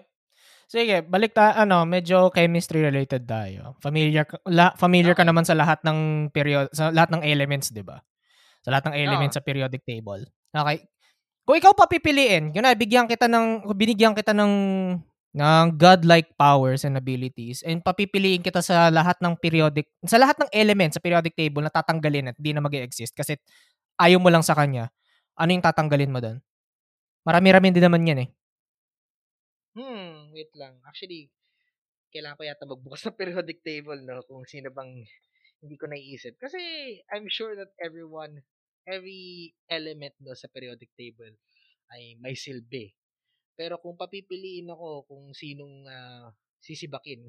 Sige, 0.65 1.05
balik 1.05 1.37
ta 1.37 1.53
ano, 1.53 1.85
medyo 1.85 2.33
chemistry 2.33 2.81
related 2.81 3.29
tayo. 3.29 3.77
Familiar 3.85 4.25
ka, 4.25 4.41
la, 4.49 4.73
familiar 4.81 5.13
ka 5.13 5.23
Okay. 5.23 5.29
naman 5.29 5.45
sa 5.45 5.53
lahat 5.53 5.85
ng 5.85 6.31
period 6.33 6.73
sa 6.73 6.89
lahat 6.89 7.13
ng 7.13 7.23
elements, 7.27 7.69
'di 7.69 7.85
ba? 7.85 8.01
Sa 8.65 8.73
lahat 8.73 8.89
ng 8.89 8.97
elements 8.97 9.37
Oo. 9.37 9.39
sa 9.41 9.45
periodic 9.45 9.83
table. 9.85 10.25
Okay. 10.55 10.87
Kung 11.45 11.57
ikaw 11.59 11.73
papipiliin, 11.77 12.55
yun 12.55 12.65
na 12.65 12.77
bigyan 12.77 13.11
kita 13.11 13.27
ng 13.29 13.67
binigyan 13.75 14.15
kita 14.17 14.33
ng 14.37 14.53
ng 15.31 15.67
godlike 15.79 16.35
powers 16.35 16.83
and 16.83 16.99
abilities 16.99 17.63
and 17.63 17.87
papipiliin 17.87 18.43
kita 18.43 18.59
sa 18.65 18.91
lahat 18.91 19.15
ng 19.23 19.39
periodic 19.39 19.87
sa 20.03 20.19
lahat 20.19 20.35
ng 20.43 20.51
elements 20.51 20.99
sa 20.99 21.03
periodic 21.05 21.39
table 21.39 21.63
na 21.63 21.71
tatanggalin 21.71 22.33
at 22.33 22.37
hindi 22.39 22.51
na 22.51 22.63
mag-exist 22.65 23.15
kasi 23.15 23.39
ayaw 24.01 24.19
mo 24.23 24.31
lang 24.33 24.43
sa 24.43 24.55
kanya. 24.59 24.91
Ano 25.39 25.55
yung 25.55 25.65
tatanggalin 25.65 26.13
mo 26.13 26.19
doon? 26.23 26.39
Marami-rami 27.27 27.69
din 27.75 27.85
naman 27.85 28.09
yan 28.09 28.21
eh. 28.25 28.29
Hmm, 29.75 30.35
wait 30.35 30.51
lang. 30.59 30.75
Actually, 30.87 31.31
kailangan 32.13 32.39
ko 32.39 32.45
yata 32.47 32.65
magbukas 32.71 33.03
ng 33.07 33.19
periodic 33.21 33.61
table, 33.67 34.01
no? 34.03 34.23
Kung 34.29 34.45
sino 34.49 34.69
bang 34.75 34.93
hindi 35.63 35.77
ko 35.81 35.87
naiisip. 35.89 36.35
Kasi 36.41 36.61
I'm 37.13 37.29
sure 37.31 37.55
that 37.59 37.73
everyone, 37.83 38.43
every 38.89 39.55
element 39.71 40.15
no, 40.23 40.35
sa 40.37 40.49
periodic 40.53 40.91
table 40.99 41.35
ay 41.95 42.17
may 42.23 42.35
silbi. 42.39 42.93
Pero 43.59 43.79
kung 43.83 43.99
papipiliin 44.01 44.73
ako 44.73 45.09
kung 45.11 45.25
sinong 45.37 45.87
ah, 45.91 46.33
sisibakin 46.63 47.29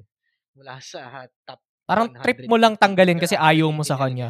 mula 0.56 0.78
sa 0.82 1.28
top 1.48 1.62
Parang 1.88 2.08
trip 2.22 2.38
mo 2.50 2.56
lang 2.62 2.74
150 2.78 2.82
tanggalin 2.82 3.18
kasi 3.22 3.34
ayaw 3.38 3.68
mo 3.76 3.82
sa 3.86 3.94
kanya. 4.02 4.28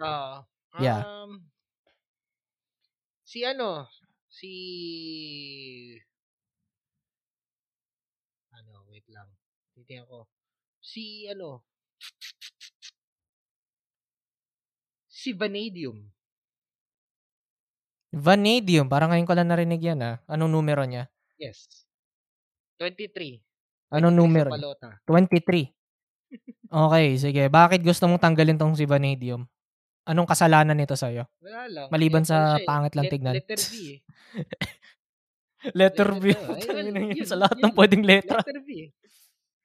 Ah, 0.00 0.44
Yeah. 0.78 1.04
um, 1.04 1.49
si 3.30 3.46
ano, 3.46 3.86
si 4.26 4.50
ano, 8.50 8.82
wait 8.90 9.06
lang. 9.06 9.30
Titingnan 9.78 10.10
ko. 10.10 10.26
Si 10.82 11.30
ano, 11.30 11.62
si 15.06 15.30
Vanadium. 15.30 16.10
Vanadium, 18.10 18.90
parang 18.90 19.14
ngayon 19.14 19.28
ko 19.30 19.34
lang 19.38 19.46
narinig 19.46 19.78
yan 19.78 20.02
ah. 20.02 20.18
Anong 20.26 20.50
numero 20.50 20.82
niya? 20.82 21.06
Yes. 21.38 21.86
23. 22.82 23.38
Anong 23.94 24.18
23 24.18 24.18
sa 24.18 24.18
numero? 24.18 24.50
niya? 24.50 24.58
balota. 24.58 24.88
23. 25.06 25.70
Okay, 26.66 27.06
sige. 27.14 27.42
Bakit 27.46 27.86
gusto 27.86 28.10
mong 28.10 28.22
tanggalin 28.22 28.58
tong 28.58 28.74
si 28.74 28.82
Vanadium? 28.90 29.46
Anong 30.10 30.26
kasalanan 30.26 30.74
nito 30.74 30.98
sa'yo? 30.98 31.22
Wala 31.38 31.70
lang. 31.70 31.86
Maliban 31.88 32.26
sa 32.26 32.58
siya 32.58 32.62
eh, 32.62 32.66
pangit 32.66 32.92
lang 32.98 33.06
let- 33.06 33.12
tignan. 33.14 33.34
Letter 33.38 33.60
B 33.62 33.72
eh. 33.78 33.98
Letter 35.78 36.10
B. 36.18 36.24
Letter- 36.34 36.50
ay, 36.50 36.62
Tangina 36.66 36.98
well, 36.98 37.12
yun, 37.14 37.28
sa 37.28 37.36
lahat 37.38 37.56
yun. 37.56 37.64
ng 37.68 37.74
pwedeng 37.76 38.02
letra. 38.02 38.40
Letter 38.42 38.60
B. 38.64 38.70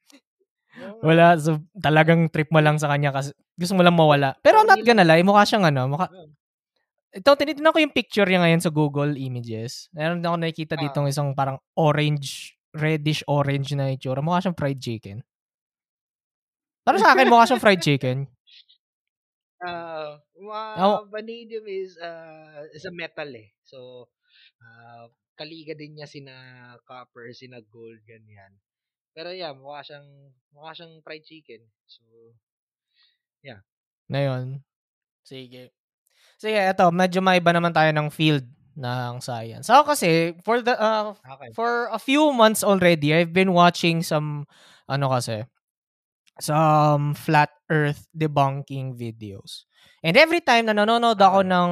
Wala. 1.07 1.25
So, 1.39 1.51
talagang 1.73 2.27
trip 2.29 2.51
mo 2.51 2.59
lang 2.59 2.77
sa 2.77 2.91
kanya 2.91 3.09
kasi 3.09 3.31
gusto 3.55 3.73
mo 3.73 3.81
lang 3.81 3.95
mawala. 3.95 4.35
Pero 4.43 4.61
I'm 4.61 4.67
not 4.69 4.83
gonna 4.83 5.07
lie, 5.07 5.23
mukha 5.23 5.47
siyang 5.47 5.65
ano, 5.65 5.87
mukha, 5.87 6.11
ito, 7.15 7.31
tinitignan 7.31 7.71
ko 7.71 7.79
yung 7.79 7.95
picture 7.95 8.27
niya 8.27 8.43
ngayon 8.43 8.59
sa 8.59 8.75
Google 8.75 9.15
Images. 9.15 9.87
Meron 9.95 10.19
ako 10.19 10.35
nakikita 10.35 10.75
Ah. 10.75 10.81
dito 10.83 10.99
isang 11.07 11.31
parang 11.31 11.55
orange, 11.79 12.59
reddish 12.75 13.23
orange 13.31 13.71
na 13.71 13.87
itsura. 13.95 14.19
Mukha 14.19 14.43
siyang 14.43 14.59
fried 14.59 14.83
chicken. 14.83 15.23
Para 16.83 16.99
sa 16.99 17.15
akin, 17.15 17.31
mukha 17.31 17.47
siyang 17.47 17.63
fried 17.63 17.79
chicken. 17.79 18.27
Uh, 19.63 20.19
wa- 20.39 20.77
Ako- 20.77 21.11
vanadium 21.11 21.65
is 21.67 21.95
uh, 21.99 22.67
is 22.75 22.85
a 22.87 22.93
metal 22.93 23.29
eh. 23.35 23.51
So 23.63 24.09
uh, 24.59 25.07
kaliga 25.35 25.75
din 25.75 25.95
niya 25.95 26.07
sina 26.07 26.35
copper, 26.87 27.31
sina 27.31 27.63
gold 27.67 28.03
ganyan. 28.07 28.59
Pero 29.15 29.31
yeah, 29.31 29.55
mukha 29.55 29.83
siyang 29.83 30.35
mukha 30.51 30.71
siyang 30.75 30.99
fried 31.03 31.23
chicken. 31.23 31.63
So 31.87 32.03
Na 34.09 34.21
yun. 34.21 34.61
Sige. 35.25 35.73
Sige, 36.37 36.59
eto, 36.59 36.93
medyo 36.93 37.21
maiba 37.23 37.49
naman 37.49 37.73
tayo 37.73 37.89
ng 37.89 38.09
field 38.13 38.45
ng 38.75 39.23
science. 39.23 39.71
Ako 39.71 39.95
kasi, 39.95 40.35
for 40.43 40.59
the, 40.59 40.75
uh, 40.75 41.15
okay. 41.15 41.49
for 41.55 41.87
a 41.89 41.97
few 41.97 42.29
months 42.35 42.61
already, 42.61 43.15
I've 43.15 43.31
been 43.31 43.55
watching 43.55 44.03
some, 44.03 44.45
ano 44.85 45.09
kasi, 45.09 45.47
some 46.43 47.15
flat 47.15 47.54
earth 47.67 48.05
debunking 48.11 48.93
videos. 48.93 49.65
And 50.01 50.15
every 50.15 50.39
time 50.39 50.69
na 50.69 50.75
nanonood 50.75 51.17
ako 51.17 51.41
Ah. 51.41 51.47
ng 51.47 51.71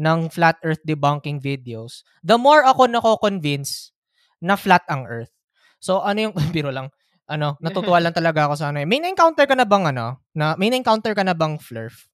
ng 0.00 0.20
flat 0.32 0.56
earth 0.64 0.80
debunking 0.82 1.38
videos, 1.38 2.02
the 2.24 2.40
more 2.40 2.64
ako 2.64 2.88
nako-convince 2.88 3.92
na 4.40 4.56
flat 4.56 4.80
ang 4.88 5.04
earth. 5.04 5.30
So 5.78 6.00
ano 6.00 6.30
yung 6.30 6.34
biro 6.56 6.72
lang 6.72 6.88
ano, 7.30 7.54
natutuwa 7.62 8.02
lang 8.02 8.16
talaga 8.18 8.50
ako 8.50 8.54
sa 8.58 8.74
ano. 8.74 8.82
eh. 8.82 8.86
May 8.88 8.98
encounter 9.00 9.46
ka 9.46 9.54
na 9.54 9.62
bang 9.62 9.86
ano? 9.94 10.18
Na 10.34 10.58
may 10.58 10.66
encounter 10.68 11.14
ka 11.14 11.22
na 11.22 11.30
bang 11.36 11.60
flurf? 11.62 12.10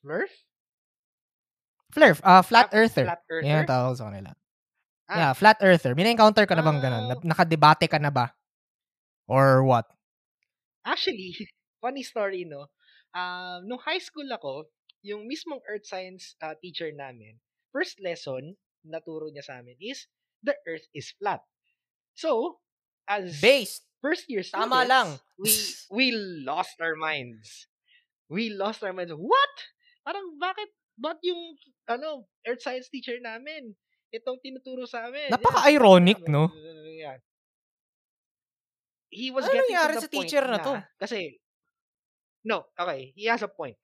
Murph? 0.00 0.32
Flurf, 1.90 2.22
ah 2.22 2.40
flat 2.40 2.70
Ah, 2.70 2.76
earther. 2.78 3.04
Flat 3.04 3.22
earther? 3.28 3.44
Yan 3.50 3.66
tawag 3.66 3.98
sa 3.98 4.06
kanila. 4.08 4.30
Ah. 5.10 5.16
Yeah, 5.18 5.32
flat 5.34 5.58
earther. 5.60 5.92
May 5.98 6.06
encounter 6.06 6.46
ka 6.46 6.54
na 6.54 6.62
bang 6.62 6.78
ganun? 6.78 7.04
Ah. 7.04 7.08
Na- 7.18 7.26
Nakadebate 7.34 7.90
ka 7.90 7.98
na 7.98 8.14
ba? 8.14 8.30
Or 9.30 9.62
what? 9.62 9.86
Actually, 10.82 11.38
funny 11.82 12.02
story, 12.02 12.42
no? 12.42 12.66
Um, 13.14 13.70
nung 13.70 13.78
high 13.78 14.02
school 14.02 14.26
ako, 14.26 14.66
yung 15.06 15.30
mismong 15.30 15.62
earth 15.70 15.86
science 15.86 16.34
uh, 16.42 16.58
teacher 16.58 16.90
namin, 16.90 17.38
first 17.70 18.02
lesson 18.02 18.58
na 18.82 18.98
turo 18.98 19.30
niya 19.30 19.46
sa 19.46 19.62
amin 19.62 19.78
is, 19.78 20.10
the 20.42 20.58
earth 20.66 20.84
is 20.90 21.14
flat. 21.22 21.46
So, 22.18 22.58
as 23.06 23.38
Based. 23.38 23.86
first 24.02 24.26
year 24.26 24.42
students, 24.42 24.66
Tama 24.66 24.82
lang. 24.82 25.08
we 25.38 25.54
we 25.96 26.06
lost 26.42 26.82
our 26.82 26.98
minds. 26.98 27.70
We 28.26 28.50
lost 28.50 28.82
our 28.82 28.92
minds. 28.92 29.14
What? 29.14 29.54
Parang 30.02 30.34
bakit 30.42 30.74
ba't 30.98 31.22
yung 31.22 31.54
ano, 31.86 32.26
earth 32.50 32.66
science 32.66 32.90
teacher 32.90 33.16
namin 33.22 33.78
itong 34.10 34.42
tinuturo 34.42 34.90
sa 34.90 35.06
amin? 35.06 35.30
Napaka-ironic, 35.30 36.18
Yeah, 36.26 36.30
no? 36.34 36.42
Yeah. 36.90 37.18
He 39.10 39.34
was 39.34 39.44
Ano 39.46 39.54
getting 39.58 39.76
to 39.76 39.94
the 39.98 40.06
sa 40.06 40.10
teacher 40.10 40.42
point 40.46 40.54
na 40.54 40.58
to? 40.62 40.74
Kasi 41.02 41.38
No, 42.40 42.64
okay, 42.72 43.12
he 43.12 43.28
has 43.28 43.44
a 43.44 43.52
point. 43.52 43.76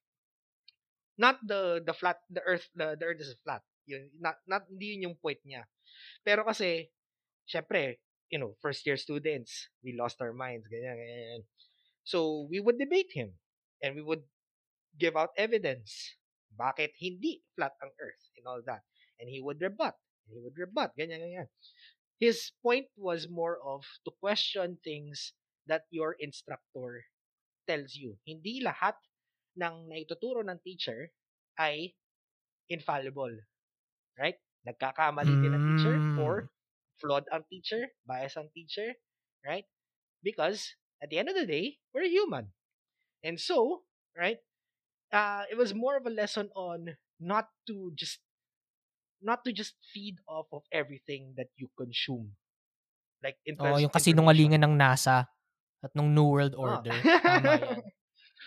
Not 1.20 1.44
the 1.44 1.84
the 1.84 1.92
flat 1.92 2.24
the 2.32 2.40
earth 2.40 2.72
the, 2.72 2.96
the 2.96 3.04
earth 3.04 3.20
is 3.20 3.36
flat. 3.44 3.60
Yun 3.84 4.08
not 4.16 4.40
not 4.48 4.64
hindi 4.70 4.96
yun 4.96 5.12
yung 5.12 5.18
point 5.20 5.40
niya. 5.44 5.68
Pero 6.24 6.44
kasi 6.48 6.88
syempre, 7.44 8.00
you 8.30 8.38
know, 8.38 8.56
first 8.60 8.84
year 8.86 8.96
students, 8.96 9.68
we 9.84 9.94
lost 9.94 10.20
our 10.20 10.32
minds, 10.32 10.66
ganyan, 10.66 10.98
ganyan. 10.98 11.42
So, 12.02 12.46
we 12.50 12.60
would 12.60 12.78
debate 12.78 13.10
him 13.14 13.34
and 13.82 13.94
we 13.94 14.02
would 14.02 14.22
give 14.98 15.16
out 15.16 15.30
evidence. 15.38 16.18
Bakit 16.54 16.94
hindi 16.98 17.42
flat 17.54 17.74
ang 17.82 17.94
earth 18.02 18.24
and 18.38 18.46
all 18.46 18.62
that. 18.66 18.82
And 19.20 19.30
he 19.30 19.40
would 19.40 19.62
rebut. 19.62 19.94
He 20.26 20.38
would 20.42 20.58
rebut, 20.58 20.90
ganyan, 20.98 21.22
ganyan. 21.22 21.48
His 22.20 22.52
point 22.62 22.88
was 22.96 23.28
more 23.28 23.60
of 23.62 23.84
to 24.04 24.10
question 24.20 24.78
things 24.84 25.32
that 25.66 25.84
your 25.90 26.16
instructor 26.20 27.04
tells 27.68 27.94
you. 27.94 28.18
Hindi 28.26 28.62
lahat 28.64 28.96
ng 29.58 29.88
naituturo 29.90 30.42
ng 30.44 30.58
teacher 30.64 31.12
ay 31.58 31.94
infallible. 32.68 33.34
Right? 34.18 34.38
Nagkakamali 34.66 35.38
din 35.40 35.54
ang 35.54 35.64
teacher 35.64 36.04
Mm. 36.16 36.18
or 36.18 36.48
flawed 36.98 37.28
ang 37.30 37.44
teacher, 37.48 37.92
bias 38.08 38.36
ang 38.36 38.48
teacher, 38.56 38.96
right? 39.44 39.66
Because 40.24 40.74
at 41.02 41.10
the 41.10 41.18
end 41.20 41.28
of 41.28 41.36
the 41.36 41.46
day, 41.46 41.78
we're 41.92 42.08
human. 42.08 42.52
And 43.22 43.40
so, 43.40 43.84
right, 44.16 44.40
uh, 45.12 45.44
it 45.50 45.56
was 45.56 45.74
more 45.74 45.96
of 45.96 46.06
a 46.06 46.14
lesson 46.14 46.50
on 46.56 46.96
not 47.20 47.50
to 47.68 47.92
just 47.94 48.20
not 49.20 49.42
to 49.44 49.50
just 49.52 49.76
feed 49.92 50.20
off 50.26 50.46
of 50.52 50.62
everything 50.70 51.32
that 51.36 51.48
you 51.56 51.68
consume. 51.74 52.36
Like 53.24 53.40
in 53.48 53.56
terms 53.56 53.80
yung 53.80 53.90
of 53.90 53.96
kasinungalingan 53.96 54.60
ng 54.62 54.74
NASA 54.76 55.26
at 55.80 55.92
nung 55.96 56.12
New 56.12 56.28
World 56.30 56.54
Ah. 56.56 56.62
Order. 56.80 56.96
Tama 57.00 57.52
yan. 57.60 57.80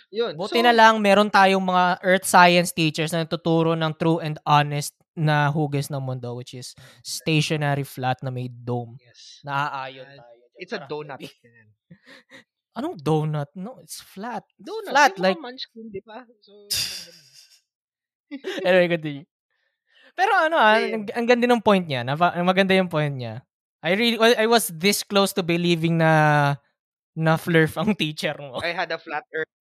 Yun. 0.10 0.34
Buti 0.38 0.62
So, 0.62 0.65
na 0.65 0.73
lang 0.73 0.97
meron 1.01 1.29
tayong 1.29 1.62
mga 1.62 2.01
earth 2.01 2.25
science 2.25 2.73
teachers 2.73 3.13
na 3.13 3.25
nagtuturo 3.25 3.77
ng 3.77 3.93
true 3.97 4.17
and 4.21 4.38
honest 4.45 4.93
na 5.13 5.49
hugis 5.53 5.89
ng 5.93 6.01
mundo 6.01 6.34
which 6.34 6.53
is 6.58 6.73
stationary 7.05 7.86
flat 7.86 8.17
na 8.25 8.29
may 8.34 8.49
dome. 8.49 8.97
Yes. 9.01 9.41
Naaayon 9.45 10.05
Uh, 10.05 10.17
tayo. 10.17 10.41
It's 10.60 10.73
a 10.73 10.82
donut. 10.86 11.21
Anong 12.77 13.01
donut? 13.01 13.49
No, 13.58 13.77
it's 13.82 13.99
flat. 14.01 14.45
Donut. 14.55 14.93
Flat, 14.93 15.13
yung 15.17 15.23
like, 15.25 15.39
munchkin, 15.41 15.89
di 15.89 16.01
ba? 16.05 16.23
So, 16.41 16.69
anyway, 18.65 18.88
continue. 18.88 19.25
Pero 20.19 20.36
ano 20.36 20.60
ah, 20.60 20.75
ang, 20.75 21.08
ang 21.15 21.27
ganda 21.27 21.47
ng 21.47 21.63
point 21.63 21.88
niya. 21.88 22.03
Napa, 22.03 22.36
maganda 22.43 22.75
yung 22.75 22.91
point 22.91 23.15
niya. 23.15 23.39
I 23.79 23.95
really, 23.95 24.19
well, 24.19 24.36
I 24.36 24.51
was 24.51 24.67
this 24.75 25.08
close 25.08 25.32
to 25.39 25.43
believing 25.47 26.03
na 26.03 26.60
na 27.15 27.39
flurf 27.39 27.79
ang 27.79 27.95
teacher 27.95 28.36
mo. 28.36 28.60
I 28.60 28.75
had 28.75 28.91
a 28.91 28.99
flat 28.99 29.23
earth. 29.32 29.55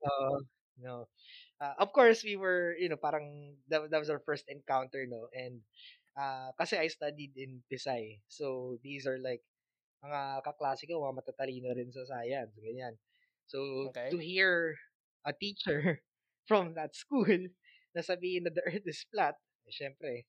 Uh, 0.00 0.40
no. 0.80 1.12
Uh, 1.60 1.74
of 1.76 1.92
course, 1.92 2.24
we 2.24 2.40
were, 2.40 2.72
you 2.80 2.88
know, 2.88 2.96
parang 2.96 3.58
that, 3.68 3.90
that 3.92 4.00
was 4.00 4.08
our 4.08 4.22
first 4.24 4.48
encounter, 4.48 5.04
no? 5.04 5.28
And 5.36 5.60
uh, 6.16 6.56
kasi 6.56 6.80
I 6.80 6.88
studied 6.88 7.36
in 7.36 7.60
Pisay. 7.68 8.24
So, 8.32 8.78
these 8.80 9.04
are 9.04 9.20
like 9.20 9.44
mga 10.00 10.46
kaklase 10.46 10.88
ko, 10.88 11.04
mga 11.04 11.20
matatalino 11.20 11.74
rin 11.76 11.92
sa 11.92 12.08
science, 12.08 12.56
ganyan. 12.56 12.96
So, 13.44 13.90
Okay. 13.92 14.08
to 14.08 14.18
hear 14.18 14.76
a 15.26 15.32
teacher 15.36 16.00
from 16.48 16.72
that 16.78 16.94
school 16.96 17.28
na 17.92 18.00
sabihin 18.00 18.46
na 18.46 18.52
the 18.54 18.64
earth 18.64 18.86
is 18.86 19.04
flat, 19.12 19.36
eh, 19.68 19.72
syempre, 19.76 20.24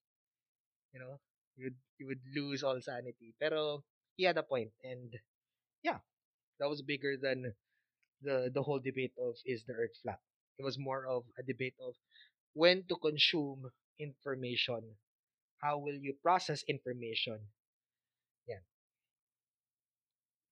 you 0.91 0.99
know, 0.99 1.19
you 1.55 1.71
would, 1.71 1.79
you 1.97 2.05
would 2.07 2.23
lose 2.35 2.63
all 2.63 2.79
sanity. 2.83 3.33
Pero, 3.39 3.83
he 4.19 4.27
had 4.27 4.37
a 4.37 4.43
point. 4.43 4.71
And, 4.83 5.15
yeah, 5.81 6.03
that 6.59 6.67
was 6.67 6.83
bigger 6.83 7.15
than 7.15 7.55
the 8.21 8.51
the 8.51 8.59
whole 8.59 8.83
debate 8.83 9.15
of 9.15 9.39
is 9.47 9.63
the 9.63 9.71
earth 9.71 9.95
flat. 10.03 10.19
It 10.59 10.67
was 10.67 10.75
more 10.75 11.07
of 11.07 11.23
a 11.39 11.43
debate 11.43 11.79
of 11.79 11.95
when 12.51 12.83
to 12.91 12.99
consume 12.99 13.71
information. 13.95 14.99
How 15.63 15.79
will 15.79 15.95
you 15.95 16.19
process 16.19 16.67
information? 16.67 17.39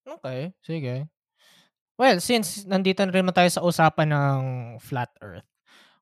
Okay, 0.07 0.55
sige. 0.63 1.11
Well, 1.99 2.23
since 2.23 2.63
nandito 2.63 3.03
na 3.03 3.11
rin 3.11 3.27
tayo 3.35 3.51
sa 3.51 3.59
usapan 3.59 4.07
ng 4.15 4.39
flat 4.79 5.11
earth. 5.19 5.43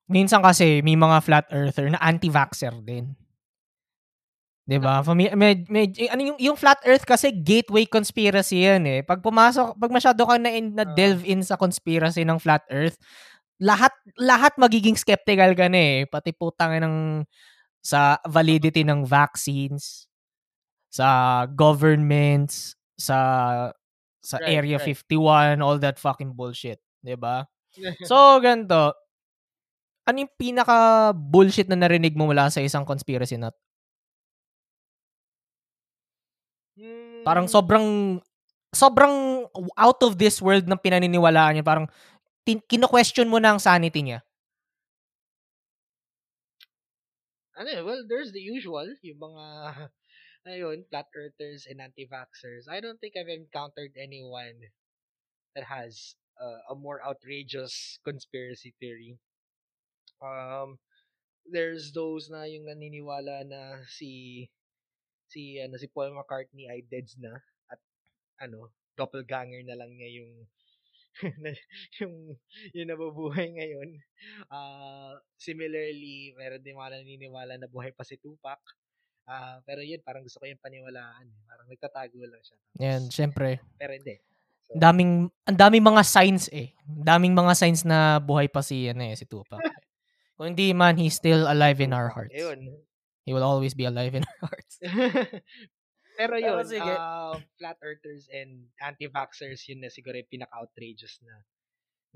Minsan 0.06 0.38
kasi 0.42 0.82
may 0.86 0.94
mga 0.94 1.18
flat 1.22 1.46
earther 1.50 1.90
na 1.90 1.98
anti-vaxxer 1.98 2.74
din. 2.86 3.14
'Di 4.66 4.78
ba? 4.82 4.98
Fami- 5.06 5.30
med, 5.38 5.70
med, 5.70 5.94
ano 6.10 6.22
yung, 6.34 6.38
yung 6.42 6.58
flat 6.58 6.82
earth 6.86 7.06
kasi 7.06 7.30
gateway 7.30 7.86
conspiracy 7.86 8.66
yan 8.66 8.82
eh. 8.86 9.00
Pag 9.06 9.22
pumasok, 9.22 9.78
pag 9.78 9.92
masyado 9.94 10.26
ka 10.26 10.36
na, 10.42 10.50
in, 10.50 10.74
na 10.74 10.82
Ah. 10.86 10.90
delve 10.94 11.22
in 11.22 11.42
sa 11.46 11.54
conspiracy 11.54 12.26
ng 12.26 12.38
flat 12.42 12.66
earth, 12.74 12.98
lahat 13.62 13.94
lahat 14.20 14.54
magiging 14.58 14.98
skeptical 14.98 15.54
ka 15.54 15.66
na 15.70 15.78
eh. 15.80 15.98
Pati 16.10 16.34
putang 16.34 16.74
ng 16.82 16.96
sa 17.84 18.18
validity 18.28 18.82
ng 18.86 19.06
vaccines, 19.06 20.06
sa 20.90 21.44
governments, 21.50 22.76
sa 22.98 23.18
sa 24.22 24.38
Right, 24.42 24.58
Area 24.62 24.78
right. 24.82 24.86
51, 24.86 25.62
all 25.62 25.78
that 25.82 25.98
fucking 26.02 26.34
bullshit, 26.36 26.80
'di 27.04 27.16
ba? 27.18 27.46
So, 28.10 28.40
ganito. 28.42 28.94
Ano 30.06 30.22
yung 30.22 30.32
pinaka 30.38 30.76
bullshit 31.14 31.66
na 31.66 31.78
narinig 31.78 32.14
mo 32.14 32.30
mula 32.30 32.46
sa 32.50 32.62
isang 32.62 32.86
conspiracy 32.86 33.34
nut? 33.38 33.54
Parang 37.26 37.46
Hmm, 37.46 37.50
sobrang 37.50 38.18
sobrang 38.70 39.46
out 39.78 40.00
of 40.06 40.18
this 40.20 40.38
world 40.42 40.66
ng 40.68 40.78
pinaniniwalaan 40.78 41.58
niya. 41.58 41.66
Parang 41.66 41.86
tin- 42.46 42.64
kino-question 42.66 43.28
mo 43.30 43.38
na 43.40 43.54
ang 43.56 43.60
sanity 43.62 44.02
niya. 44.04 44.20
ano 47.56 47.68
eh, 47.70 47.82
well, 47.82 48.04
there's 48.06 48.32
the 48.32 48.40
usual, 48.40 48.86
yung 49.02 49.18
mga, 49.18 49.44
ayun, 50.46 50.84
flat 50.90 51.06
earthers 51.16 51.66
and 51.66 51.80
anti-vaxxers. 51.80 52.68
I 52.68 52.80
don't 52.80 53.00
think 53.00 53.14
I've 53.16 53.28
encountered 53.32 53.92
anyone 53.98 54.60
that 55.54 55.64
has 55.64 56.16
uh, 56.40 56.60
a 56.70 56.74
more 56.76 57.02
outrageous 57.04 57.98
conspiracy 58.04 58.74
theory. 58.80 59.18
Um, 60.20 60.78
there's 61.46 61.92
those 61.92 62.26
na 62.26 62.44
yung 62.48 62.66
naniniwala 62.66 63.46
na 63.46 63.60
si 63.86 64.44
si 65.26 65.58
ano 65.58 65.74
si 65.78 65.86
Paul 65.90 66.14
McCartney 66.14 66.70
ay 66.70 66.86
deads 66.86 67.18
na 67.18 67.34
at 67.66 67.78
ano 68.40 68.70
doppelganger 68.94 69.62
na 69.66 69.76
lang 69.76 69.92
niya 69.94 70.22
yung 70.22 70.32
na- 71.42 71.64
yung 72.00 72.14
yung 72.76 72.88
nabubuhay 72.92 73.48
ngayon. 73.56 73.88
Ah, 74.52 75.16
similarly, 75.40 76.36
meron 76.36 76.60
din 76.60 76.76
mga 76.76 77.00
naniniwala 77.00 77.56
na 77.56 77.68
buhay 77.68 77.92
pa 77.92 78.04
si 78.04 78.20
Tupac. 78.20 78.60
Ah, 79.26 79.58
pero 79.66 79.82
yun 79.82 79.98
parang 80.06 80.22
gusto 80.22 80.38
ko 80.38 80.46
yung 80.46 80.60
paniwalaan. 80.60 81.26
eh. 81.26 81.40
Parang 81.48 81.66
nagtatago 81.66 82.20
lang 82.30 82.42
siya. 82.44 82.56
Tapos, 82.60 82.78
Yan, 82.78 83.02
syempre. 83.10 83.58
Pero 83.74 83.92
hindi. 83.96 84.14
So, 84.66 84.76
daming 84.78 85.30
ang 85.46 85.56
daming 85.58 85.84
mga 85.88 86.02
signs 86.04 86.46
eh. 86.52 86.74
Daming 86.84 87.34
mga 87.34 87.52
signs 87.58 87.82
na 87.82 88.18
buhay 88.22 88.46
pa 88.46 88.60
si 88.62 88.86
ano 88.90 89.02
eh, 89.02 89.14
si 89.18 89.24
Tupac. 89.26 89.62
Kung 90.36 90.52
hindi 90.52 90.76
man, 90.76 91.00
he's 91.00 91.16
still 91.16 91.48
alive 91.48 91.80
in 91.80 91.96
our 91.96 92.12
hearts. 92.12 92.36
Ayun. 92.36 92.76
He 93.24 93.32
will 93.32 93.42
always 93.42 93.72
be 93.72 93.88
alive 93.88 94.14
in 94.14 94.22
our 94.22 94.40
hearts. 94.52 94.76
Pero 96.16 96.40
Pero 96.40 96.60
yun, 96.60 96.64
sige. 96.64 96.92
uh, 96.96 97.36
flat 97.60 97.76
earthers 97.84 98.24
and 98.32 98.72
anti-vaxxers, 98.80 99.68
yun 99.68 99.84
na 99.84 99.92
siguro 99.92 100.16
yung 100.16 100.32
pinaka-outrageous 100.32 101.20
na 101.20 101.44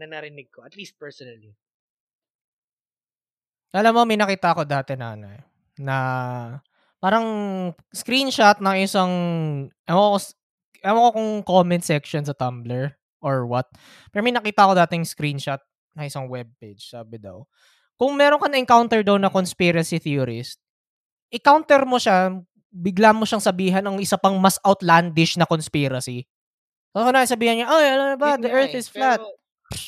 na 0.00 0.08
narinig 0.08 0.48
ko. 0.48 0.64
At 0.64 0.72
least 0.72 0.96
personally. 0.96 1.52
Alam 3.76 3.92
mo, 3.92 4.02
may 4.08 4.16
nakita 4.16 4.56
ko 4.56 4.64
dati 4.64 4.96
na 4.96 5.14
ano 5.14 5.26
eh, 5.28 5.42
na 5.78 5.96
parang 6.96 7.26
screenshot 7.92 8.56
ng 8.58 8.76
isang, 8.82 9.12
ewan 9.84 10.08
ko, 10.16 10.18
ewan 10.80 11.02
ko 11.04 11.10
kung 11.12 11.30
comment 11.44 11.84
section 11.84 12.24
sa 12.24 12.32
Tumblr 12.34 12.96
or 13.20 13.44
what. 13.44 13.68
Pero 14.10 14.24
may 14.24 14.32
nakita 14.32 14.64
ko 14.64 14.72
dating 14.74 15.04
screenshot 15.04 15.60
na 15.92 16.08
isang 16.08 16.26
webpage, 16.26 16.88
sabi 16.88 17.20
daw. 17.20 17.44
Kung 18.00 18.16
meron 18.16 18.40
ka 18.40 18.48
na-encounter 18.48 19.04
daw 19.04 19.20
na 19.20 19.28
conspiracy 19.28 20.00
theorist, 20.00 20.56
i-counter 21.28 21.84
mo 21.84 22.00
siya, 22.00 22.32
bigla 22.72 23.12
mo 23.12 23.28
siyang 23.28 23.44
sabihan 23.44 23.84
ng 23.84 24.00
isa 24.00 24.16
pang 24.16 24.40
mas 24.40 24.56
outlandish 24.64 25.36
na 25.36 25.44
conspiracy. 25.44 26.24
So, 26.96 27.04
na 27.04 27.28
sabihan 27.28 27.60
niya, 27.60 27.68
oh, 27.68 27.76
ano 27.76 28.16
ba, 28.16 28.40
the 28.40 28.48
earth 28.48 28.72
is 28.72 28.88
flat. 28.88 29.20
pero- 29.20 29.36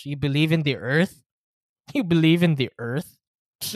You 0.05 0.14
believe 0.14 0.53
in 0.53 0.62
the 0.62 0.77
earth? 0.77 1.25
You 1.90 2.05
believe 2.07 2.44
in 2.46 2.55
the 2.55 2.68
earth? 2.79 3.16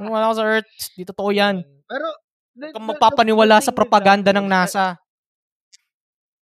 Kung 0.00 0.08
wala 0.10 0.32
ka 0.32 0.40
sa 0.40 0.44
earth, 0.48 0.70
di 0.96 1.04
totoo 1.06 1.30
yan. 1.30 1.62
Pero, 1.86 2.06
Huwag 2.56 2.74
the- 2.74 2.74
the- 2.74 2.82
magpapaniwala 2.82 3.60
sa 3.62 3.70
propaganda 3.70 4.34
ng 4.34 4.48
NASA. 4.48 4.98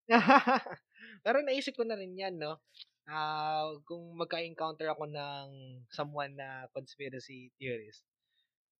Pero 1.25 1.43
naisip 1.43 1.75
ko 1.75 1.83
na 1.83 1.99
rin 1.99 2.15
yan, 2.15 2.39
no? 2.39 2.61
Ah, 3.07 3.71
kung 3.87 4.19
magka-encounter 4.19 4.91
ako 4.91 5.07
ng 5.07 5.47
someone 5.87 6.35
na 6.35 6.67
conspiracy 6.75 7.55
theorist, 7.55 8.03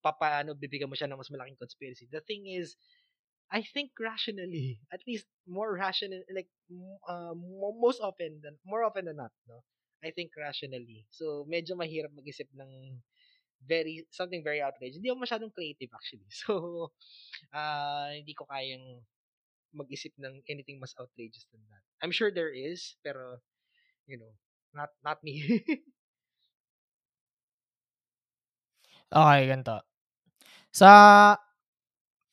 papaano 0.04 0.56
bibigyan 0.56 0.92
mo 0.92 0.96
siya 1.00 1.08
ng 1.12 1.20
mas 1.20 1.32
malaking 1.32 1.60
conspiracy. 1.60 2.08
The 2.12 2.24
thing 2.24 2.48
is, 2.48 2.76
I 3.52 3.64
think 3.64 3.96
rationally, 4.00 4.84
at 4.92 5.02
least 5.08 5.28
more 5.48 5.76
rational, 5.76 6.24
like 6.34 6.52
uh, 7.08 7.36
mo- 7.36 7.78
most 7.80 8.00
often 8.04 8.40
than 8.44 8.60
more 8.68 8.84
often 8.84 9.08
than 9.08 9.18
not, 9.20 9.32
no. 9.48 9.64
I 10.04 10.12
think 10.12 10.36
rationally. 10.38 11.08
So 11.12 11.48
medyo 11.50 11.74
mahirap 11.80 12.14
mag-isip 12.14 12.48
ng 12.54 13.02
very 13.66 14.06
something 14.14 14.44
very 14.44 14.62
outrageous. 14.62 15.00
Hindi 15.02 15.10
ako 15.12 15.24
masyadong 15.26 15.54
creative 15.56 15.92
actually. 15.96 16.28
So 16.46 16.54
ah 17.56 18.12
hindi 18.14 18.34
ko 18.38 18.46
kayang 18.50 19.04
mag-isip 19.76 20.14
ng 20.20 20.42
anything 20.50 20.80
mas 20.82 20.96
outrageous 20.98 21.46
than 21.52 21.62
that. 21.70 21.84
I'm 22.02 22.14
sure 22.14 22.32
there 22.32 22.52
is, 22.54 22.96
pero 23.04 23.40
you 24.08 24.18
know, 24.18 24.32
not 24.74 24.90
not 25.04 25.20
me. 25.24 25.44
Okay, 29.08 29.48
ganito. 29.48 29.80
Sa 30.76 30.92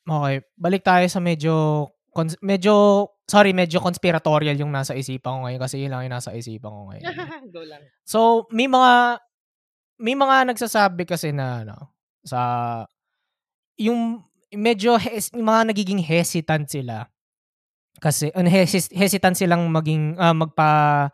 Okay, 0.05 0.45
balik 0.61 0.85
tayo 0.85 1.07
sa 1.09 1.17
medyo 1.17 1.89
cons- 2.13 2.37
medyo 2.45 3.09
sorry, 3.25 3.57
medyo 3.57 3.81
conspiratorial 3.81 4.53
yung 4.61 4.69
nasa 4.69 4.93
isipan 4.93 5.41
ko 5.41 5.41
ngayon 5.49 5.61
kasi 5.65 5.81
yun 5.81 5.97
lang 5.97 6.05
yung 6.05 6.13
nasa 6.13 6.37
isipan 6.37 6.69
ko 6.69 6.81
ngayon. 6.93 7.05
Go 7.55 7.65
lang. 7.65 7.81
So, 8.05 8.45
may 8.53 8.69
mga 8.69 9.17
may 10.05 10.13
mga 10.13 10.53
nagsasabi 10.53 11.09
kasi 11.09 11.33
na 11.33 11.65
ano, 11.65 11.89
sa 12.21 12.41
yung 13.81 14.21
medyo 14.53 15.01
hes, 15.01 15.33
yung 15.33 15.49
mga 15.49 15.73
nagiging 15.73 16.05
hesitant 16.05 16.69
sila 16.69 17.09
kasi 17.99 18.29
hesis, 18.35 18.93
hesitant 18.93 19.39
silang 19.41 19.73
maging 19.73 20.21
ah, 20.21 20.37
magpa 20.37 21.09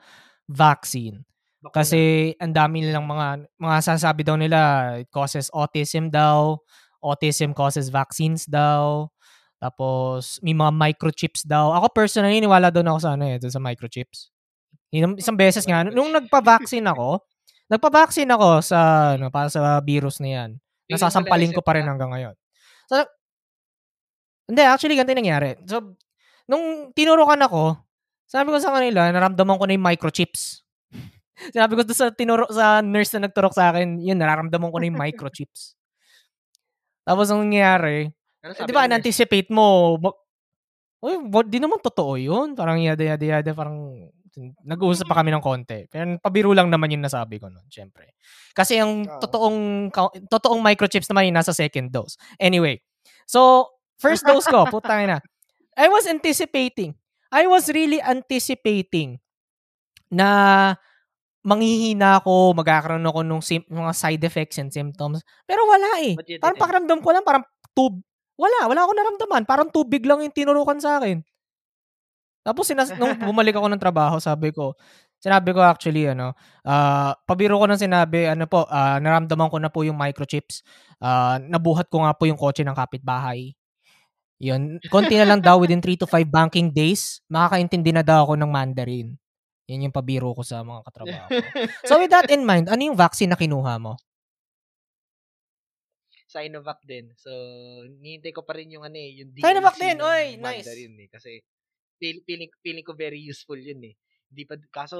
vaccine 0.50 1.22
Bakuna. 1.62 1.74
kasi 1.78 2.00
ang 2.42 2.50
dami 2.50 2.82
nilang 2.82 3.06
mga 3.06 3.46
mga 3.54 3.78
sasabi 3.86 4.26
daw 4.26 4.34
nila 4.34 4.58
it 4.98 5.08
causes 5.14 5.46
autism 5.54 6.10
daw 6.10 6.58
autism 6.98 7.54
causes 7.54 7.86
vaccines 7.88 8.44
daw 8.50 9.06
tapos 9.62 10.42
may 10.42 10.56
mga 10.56 10.72
microchips 10.74 11.46
daw 11.46 11.70
ako 11.78 11.94
personally 11.94 12.42
niwala 12.42 12.74
doon 12.74 12.90
ako 12.90 12.98
sa 12.98 13.10
ano 13.14 13.24
eh 13.30 13.38
sa 13.38 13.60
microchips 13.62 14.32
isang 14.90 15.38
beses 15.38 15.62
nga 15.62 15.86
nung 15.86 16.10
nagpa-vaccine 16.10 16.84
ako 16.90 17.22
nagpa-vaccine 17.70 18.30
ako 18.34 18.58
sa 18.58 19.14
ano 19.14 19.30
para 19.30 19.46
sa 19.46 19.78
virus 19.78 20.18
na 20.18 20.28
yan 20.34 20.50
nasasampalin 20.90 21.54
ko 21.54 21.62
pa 21.62 21.78
rin 21.78 21.86
hanggang 21.86 22.10
ngayon. 22.10 22.34
So, 22.90 23.06
hindi, 24.50 24.62
actually, 24.66 24.98
ganito 24.98 25.14
yung 25.14 25.22
nangyari. 25.22 25.50
So, 25.70 25.94
nung 26.50 26.90
tinurukan 26.90 27.38
ako, 27.46 27.78
sabi 28.30 28.54
ko 28.54 28.58
sa 28.62 28.70
kanila, 28.70 29.10
naramdaman 29.10 29.58
ko 29.58 29.64
na 29.66 29.74
yung 29.74 29.86
microchips. 29.90 30.62
sabi 31.56 31.72
ko 31.74 31.82
sa, 31.90 32.14
tinuro, 32.14 32.46
sa 32.54 32.78
nurse 32.78 33.18
na 33.18 33.26
nagturok 33.26 33.58
sa 33.58 33.74
akin, 33.74 33.98
yun, 33.98 34.22
nararamdaman 34.22 34.70
ko 34.70 34.76
na 34.78 34.86
yung 34.86 35.00
microchips. 35.04 35.74
Tapos, 37.02 37.26
ang 37.34 37.42
nangyari, 37.42 38.06
Ano 38.46 38.54
eh, 38.54 38.62
di 38.62 38.70
ba, 38.70 38.86
anticipate 38.86 39.50
mo, 39.50 39.98
Uy, 41.00 41.16
what, 41.32 41.48
di 41.48 41.56
naman 41.56 41.80
totoo 41.80 42.20
yun. 42.20 42.52
Parang 42.52 42.76
yada, 42.76 43.00
yada, 43.00 43.24
yada, 43.24 43.50
parang 43.56 44.04
nag-uusap 44.62 45.08
pa 45.08 45.16
kami 45.24 45.32
ng 45.32 45.40
konti. 45.40 45.88
Pero 45.88 46.20
pabiro 46.20 46.52
lang 46.52 46.68
naman 46.68 46.92
yung 46.92 47.00
nasabi 47.00 47.40
ko 47.40 47.48
nun, 47.48 47.64
syempre. 47.72 48.12
Kasi 48.52 48.78
yung 48.78 49.08
Oo. 49.08 49.16
totoong, 49.18 49.58
totoong 50.28 50.60
microchips 50.60 51.08
naman 51.08 51.32
yung 51.32 51.40
nasa 51.40 51.56
second 51.56 51.88
dose. 51.88 52.20
Anyway, 52.36 52.84
so, 53.24 53.72
first 53.96 54.28
dose 54.28 54.44
ko, 54.44 54.68
putang 54.68 55.08
na. 55.08 55.18
I 55.72 55.88
was 55.88 56.04
anticipating. 56.04 56.99
I 57.30 57.46
was 57.46 57.70
really 57.70 58.02
anticipating 58.02 59.22
na 60.10 60.28
manghihina 61.46 62.20
ako, 62.20 62.52
magkakaroon 62.52 63.06
ako 63.06 63.20
ng 63.24 63.40
sim- 63.40 63.68
mga 63.70 63.92
side 63.96 64.22
effects 64.26 64.58
and 64.60 64.68
symptoms. 64.74 65.24
Pero 65.46 65.64
wala 65.64 66.04
eh. 66.04 66.18
Parang 66.42 66.58
didn't. 66.58 66.60
pakiramdam 66.60 67.00
ko 67.00 67.08
lang, 67.14 67.24
parang 67.24 67.44
tub. 67.72 68.02
Wala, 68.36 68.68
wala 68.68 68.80
ako 68.84 68.92
naramdaman. 68.96 69.42
Parang 69.48 69.68
tubig 69.72 70.04
lang 70.04 70.20
yung 70.20 70.34
tinurukan 70.34 70.80
sa 70.82 71.00
akin. 71.00 71.22
Tapos 72.44 72.64
sinas- 72.68 72.96
nung 72.96 73.14
bumalik 73.30 73.56
ako 73.56 73.68
ng 73.68 73.80
trabaho, 73.80 74.16
sabi 74.20 74.52
ko, 74.52 74.74
sinabi 75.20 75.52
ko 75.52 75.60
actually, 75.60 76.08
ano, 76.08 76.32
ah 76.64 77.12
pabiro 77.28 77.60
ko 77.60 77.68
nang 77.68 77.80
sinabi, 77.80 78.24
ano 78.28 78.48
po, 78.48 78.64
ah, 78.68 78.96
naramdaman 78.96 79.52
ko 79.52 79.56
na 79.60 79.68
po 79.68 79.84
yung 79.84 79.96
microchips. 79.96 80.64
Ah, 81.00 81.36
nabuhat 81.40 81.92
ko 81.92 82.04
nga 82.04 82.16
po 82.16 82.24
yung 82.24 82.40
kotse 82.40 82.64
ng 82.64 82.76
kapitbahay. 82.76 83.52
Yun. 84.40 84.80
Konti 84.88 85.20
na 85.20 85.28
lang 85.28 85.44
daw, 85.44 85.60
within 85.60 85.84
3 85.84 86.00
to 86.00 86.08
5 86.08 86.24
banking 86.32 86.72
days, 86.72 87.20
makakaintindi 87.28 87.92
na 87.92 88.00
daw 88.00 88.24
ako 88.24 88.40
ng 88.40 88.48
Mandarin. 88.48 89.12
Yun 89.68 89.86
yung 89.86 89.94
pabiro 89.94 90.32
ko 90.34 90.42
sa 90.42 90.64
mga 90.64 90.80
katrabaho 90.82 91.28
ko. 91.28 91.38
So 91.86 92.00
with 92.00 92.10
that 92.10 92.26
in 92.32 92.42
mind, 92.42 92.66
ano 92.72 92.80
yung 92.80 92.96
vaccine 92.98 93.30
na 93.30 93.38
kinuha 93.38 93.76
mo? 93.78 94.00
Sinovac 96.30 96.78
din. 96.86 97.10
So, 97.18 97.30
hinihintay 97.90 98.30
ko 98.30 98.46
pa 98.46 98.54
rin 98.54 98.70
yung 98.70 98.86
ano 98.86 98.94
eh, 98.94 99.18
yung 99.18 99.34
Sinovac 99.34 99.74
DLC 99.74 99.82
din, 99.82 99.96
ng 99.98 100.02
oy, 100.06 100.24
nice. 100.38 100.66
Mandarin 100.70 100.94
eh. 101.02 101.08
Kasi, 101.10 101.30
feel, 101.98 102.18
feeling, 102.22 102.50
feeling 102.62 102.86
ko 102.86 102.94
very 102.94 103.18
useful 103.18 103.58
yun 103.58 103.82
eh. 103.82 103.94
Hindi 104.30 104.42
pa, 104.46 104.54
kaso, 104.70 104.98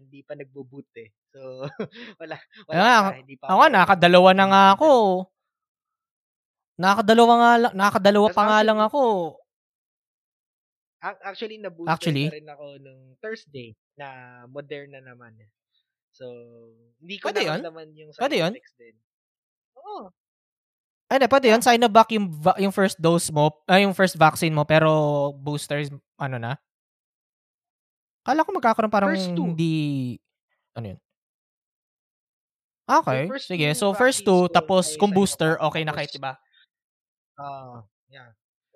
hindi 0.00 0.24
pa 0.24 0.32
nagbo-boot 0.32 0.88
eh. 0.96 1.12
So, 1.28 1.40
wala, 2.20 2.40
wala 2.64 2.80
Ah, 2.80 3.02
pa. 3.12 3.16
Hindi 3.20 3.34
pa 3.36 3.46
Ako, 3.52 3.62
nakadalawa 3.68 4.30
na 4.32 4.44
nga 4.48 4.62
ako. 4.72 4.90
Mandarin. 6.72 6.80
Nakadalawa 6.80 7.32
nga 7.34 7.52
lang, 7.58 7.72
nakadalawa 7.74 8.26
Tas 8.28 8.36
pa 8.36 8.42
nga 8.44 8.58
lang 8.62 8.78
actually- 8.78 8.88
ako. 8.88 9.02
Ac- 11.02 11.22
Actually, 11.24 11.58
na-booster 11.58 11.90
Actually? 11.90 12.24
na 12.30 12.36
rin 12.38 12.46
ako 12.48 12.66
nung 12.78 13.02
Thursday 13.18 13.68
na 13.98 14.06
Moderna 14.46 15.02
naman. 15.02 15.34
So, 16.14 16.30
hindi 17.02 17.18
ko 17.18 17.26
Pwede 17.28 17.42
yun? 17.42 17.58
naramdaman 17.58 17.86
yung 17.98 18.10
side 18.14 18.22
Pwede 18.22 18.36
yun? 18.38 18.52
din. 18.54 18.94
Oo. 19.74 20.14
Ay, 21.10 21.18
di, 21.18 21.26
pwede 21.26 21.46
yun. 21.50 21.58
Sinovac 21.60 22.08
yung, 22.14 22.30
yung 22.56 22.70
first 22.70 23.02
dose 23.02 23.34
mo, 23.34 23.50
ay, 23.66 23.82
yung 23.82 23.92
first 23.92 24.14
vaccine 24.14 24.54
mo, 24.54 24.62
pero 24.62 24.88
boosters, 25.34 25.90
ano 26.16 26.38
na? 26.38 26.54
Kala 28.22 28.46
ko 28.46 28.54
magkakaroon 28.54 28.92
parang 28.92 29.10
First 29.10 29.34
two. 29.34 29.42
hindi, 29.42 29.74
ano 30.72 30.94
yun? 30.94 31.00
Okay, 32.82 33.26
Yung 33.26 33.32
first 33.34 33.48
sige. 33.50 33.68
So, 33.74 33.90
first 33.92 34.22
two, 34.22 34.46
tapos 34.48 34.94
kung 34.94 35.10
booster, 35.10 35.58
okay 35.58 35.82
na 35.82 35.90
tapos- 35.90 35.98
kahit, 35.98 36.12
diba? 36.14 36.32
Ah, 37.42 37.82
yeah. 38.08 38.30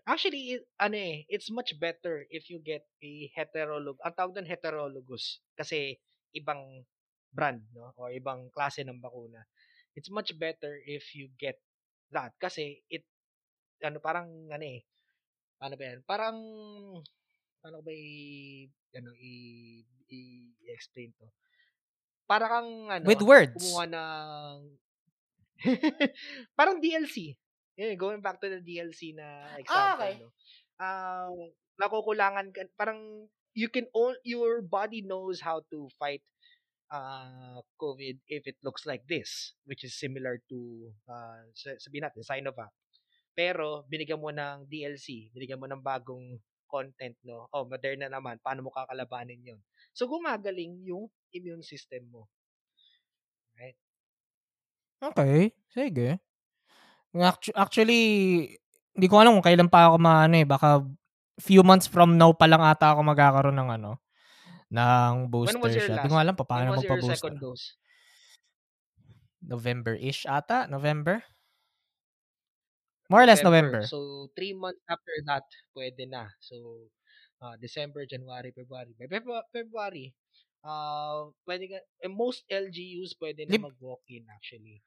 Actually, 0.07 0.42
it, 0.59 0.62
ano 0.79 0.96
eh, 0.96 1.16
it's 1.26 1.50
much 1.50 1.74
better 1.83 2.14
if 2.31 2.46
you 2.50 2.59
get 2.62 2.87
a 3.02 3.12
heterolog. 3.35 3.98
Ang 4.07 4.14
tawag 4.14 4.35
doon 4.38 4.46
heterologous 4.48 5.42
kasi 5.59 5.98
ibang 6.31 6.87
brand, 7.35 7.62
no? 7.74 7.90
Or 7.98 8.09
ibang 8.14 8.48
klase 8.55 8.87
ng 8.87 9.02
bakuna. 9.02 9.42
It's 9.98 10.11
much 10.12 10.31
better 10.38 10.79
if 10.87 11.11
you 11.18 11.33
get 11.40 11.59
that 12.14 12.31
kasi 12.38 12.87
it 12.87 13.02
ano 13.83 13.98
parang 13.98 14.29
ano 14.52 14.64
eh 14.64 14.81
ano 15.62 15.74
ba 15.79 15.85
yan? 15.90 16.00
Parang 16.07 16.38
ko 17.62 17.81
ba 17.83 17.92
i 17.92 18.09
ano 18.94 19.11
i, 19.18 19.33
i- 20.09 20.55
i-explain 20.70 21.11
to? 21.18 21.26
Para 22.31 22.46
kang 22.50 22.70
ano 22.90 23.11
With 23.11 23.22
words. 23.22 23.55
kumuha 23.55 23.85
ng 23.90 24.57
parang 26.59 26.79
DLC. 26.83 27.35
Yeah, 27.77 27.93
going 27.95 28.25
back 28.25 28.41
to 28.41 28.49
the 28.49 28.61
DLC 28.65 29.12
na 29.12 29.53
example, 29.61 30.01
okay. 30.01 30.12
no. 30.21 30.29
Ah, 30.81 31.29
nakukulangan 31.77 32.53
ka 32.53 32.65
parang 32.77 33.29
you 33.53 33.69
can 33.69 33.85
all 33.93 34.17
your 34.25 34.65
body 34.65 35.05
knows 35.05 35.41
how 35.45 35.61
to 35.73 35.89
fight 36.01 36.25
uh 36.89 37.61
COVID 37.77 38.21
if 38.29 38.49
it 38.49 38.57
looks 38.65 38.89
like 38.89 39.05
this, 39.05 39.53
which 39.69 39.85
is 39.85 39.93
similar 39.93 40.41
to 40.49 40.89
uh 41.09 41.45
sa- 41.53 41.77
sabihin 41.81 42.09
natin 42.09 42.25
Sinovac. 42.25 42.73
pero 43.37 43.85
binigyan 43.93 44.17
mo 44.17 44.33
ng 44.33 44.65
DLC, 44.65 45.29
binigyan 45.37 45.61
mo 45.61 45.69
ng 45.69 45.85
bagong 45.85 46.41
content, 46.65 47.15
no? 47.23 47.53
Oh, 47.53 47.69
Moderna 47.69 48.09
naman, 48.09 48.41
paano 48.41 48.65
mo 48.65 48.71
kakalabanin 48.73 49.45
yun? 49.45 49.61
So, 49.93 50.09
gumagaling 50.09 50.89
yung 50.89 51.12
immune 51.37 51.61
system 51.61 52.09
mo. 52.09 52.33
Right? 53.61 53.77
Okay, 55.05 55.53
sige. 55.69 56.17
Actu- 57.22 57.55
Actually, 57.57 58.02
hindi 58.96 59.07
ko 59.07 59.20
alam 59.20 59.37
kung 59.38 59.46
kailan 59.46 59.70
pa 59.70 59.92
ako 59.92 59.96
maano 60.00 60.35
eh. 60.37 60.46
Baka 60.48 60.85
few 61.40 61.61
months 61.61 61.87
from 61.88 62.16
now 62.16 62.33
pa 62.33 62.48
lang 62.48 62.64
ata 62.64 62.96
ako 62.96 63.00
magkakaroon 63.05 63.57
ng 63.57 63.70
ano, 63.81 64.00
ng 64.72 65.29
booster 65.29 65.61
shot. 65.76 66.00
Hindi 66.02 66.12
ko 66.12 66.18
alam 66.18 66.35
pa 66.35 66.44
paano 66.48 66.76
magpa-booster. 66.76 67.33
November-ish 69.46 70.26
ata? 70.26 70.66
November? 70.66 71.22
More 73.07 73.22
or 73.22 73.29
less 73.31 73.44
November. 73.46 73.87
So, 73.87 74.26
three 74.35 74.50
months 74.50 74.83
after 74.90 75.14
that, 75.31 75.46
pwede 75.79 76.11
na. 76.11 76.26
So, 76.42 76.90
uh, 77.38 77.55
December, 77.62 78.02
January, 78.02 78.50
February. 78.50 78.98
By 78.98 79.07
February, 79.07 79.46
February 79.55 80.07
uh, 80.66 81.31
pwede 81.46 81.64
ka, 81.70 81.79
eh, 82.02 82.11
most 82.11 82.42
LGUs 82.50 83.14
pwede 83.22 83.46
na 83.46 83.57
Lib- 83.57 83.66
mag-walk-in 83.70 84.26
actually. 84.35 84.83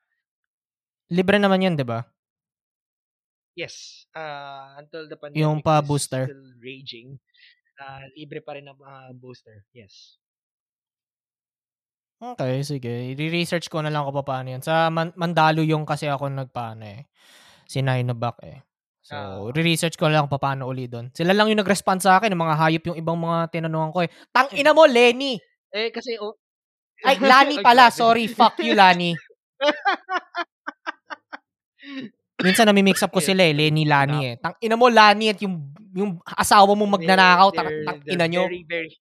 Libre 1.09 1.39
naman 1.41 1.63
yun, 1.63 1.73
di 1.79 1.87
ba? 1.87 2.05
Yes, 3.57 4.05
uh, 4.15 4.77
until 4.77 5.09
the 5.09 5.17
pandemic 5.17 5.41
Yung 5.43 5.59
pa 5.59 5.81
is 5.81 5.87
booster. 5.87 6.23
still 6.29 6.47
raging, 6.61 7.19
uh, 7.81 8.03
libre 8.15 8.39
pa 8.39 8.55
rin 8.55 8.67
ang 8.67 8.79
uh, 8.79 9.11
booster. 9.11 9.65
Yes. 9.73 10.15
Okay, 12.19 12.59
sige. 12.67 13.15
I-research 13.15 13.71
ko 13.71 13.79
na 13.79 13.87
lang 13.87 14.03
kung 14.03 14.19
paano 14.23 14.51
yan. 14.51 14.59
Sa 14.59 14.91
Man- 14.91 15.15
Mandalo 15.15 15.63
yung 15.63 15.87
kasi 15.87 16.11
ako 16.11 16.27
nagpaano 16.27 16.83
eh. 16.83 17.07
Sinovac 17.63 18.43
eh. 18.43 18.59
So, 18.99 19.15
Ah. 19.15 19.39
re-research 19.55 19.95
ko 19.95 20.11
na 20.11 20.19
lang 20.19 20.27
paano 20.27 20.67
uli 20.67 20.91
doon. 20.91 21.07
Sila 21.15 21.31
lang 21.31 21.47
yung 21.47 21.63
nag-respond 21.63 22.03
sa 22.03 22.19
akin, 22.19 22.35
mga 22.35 22.59
hayop 22.59 22.83
yung 22.91 22.99
ibang 22.99 23.15
mga 23.15 23.47
tinanungan 23.55 23.95
ko 23.95 24.03
eh. 24.03 24.11
Tang 24.35 24.51
ina 24.59 24.75
mo, 24.75 24.83
Lenny! 24.85 25.39
Eh, 25.71 25.89
kasi, 25.95 26.19
oh, 26.19 26.35
Ay, 27.07 27.15
Lani 27.23 27.55
pala. 27.63 27.87
Sorry. 27.89 28.27
Fuck 28.27 28.59
you, 28.59 28.75
Lani. 28.75 29.15
Minsan 32.39 32.71
nami-mix 32.71 33.03
up 33.03 33.11
ko 33.11 33.19
sila 33.19 33.43
eh. 33.43 33.51
Lenny, 33.51 33.83
Lani 33.83 34.31
eh. 34.31 34.35
Tang 34.39 34.55
ina 34.63 34.79
mo, 34.79 34.87
Lani 34.87 35.35
at 35.35 35.39
yung, 35.43 35.59
yung 35.91 36.23
asawa 36.23 36.71
mo 36.71 36.87
magnanakaw. 36.87 37.51
Tang 37.51 37.67
they're 37.67 38.15
ina 38.15 38.25
nyo. 38.31 38.47
Very, 38.47 38.63
very... 38.63 38.91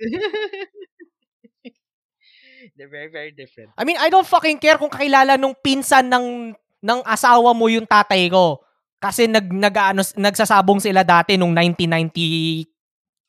they're 2.76 2.92
very, 2.92 3.10
very 3.12 3.32
different. 3.36 3.68
I 3.76 3.84
mean, 3.84 4.00
I 4.00 4.08
don't 4.08 4.26
fucking 4.26 4.56
care 4.56 4.80
kung 4.80 4.88
kakilala 4.88 5.36
nung 5.36 5.52
pinsan 5.56 6.08
ng 6.08 6.56
ng 6.56 7.00
asawa 7.04 7.52
mo 7.52 7.68
yung 7.68 7.84
tatay 7.84 8.32
ko. 8.32 8.64
Kasi 8.96 9.28
nag, 9.28 9.44
nag 9.52 9.76
ano, 9.76 10.00
nagsasabong 10.00 10.80
sila 10.80 11.04
dati 11.04 11.36
nung 11.36 11.52
1990 11.52 12.64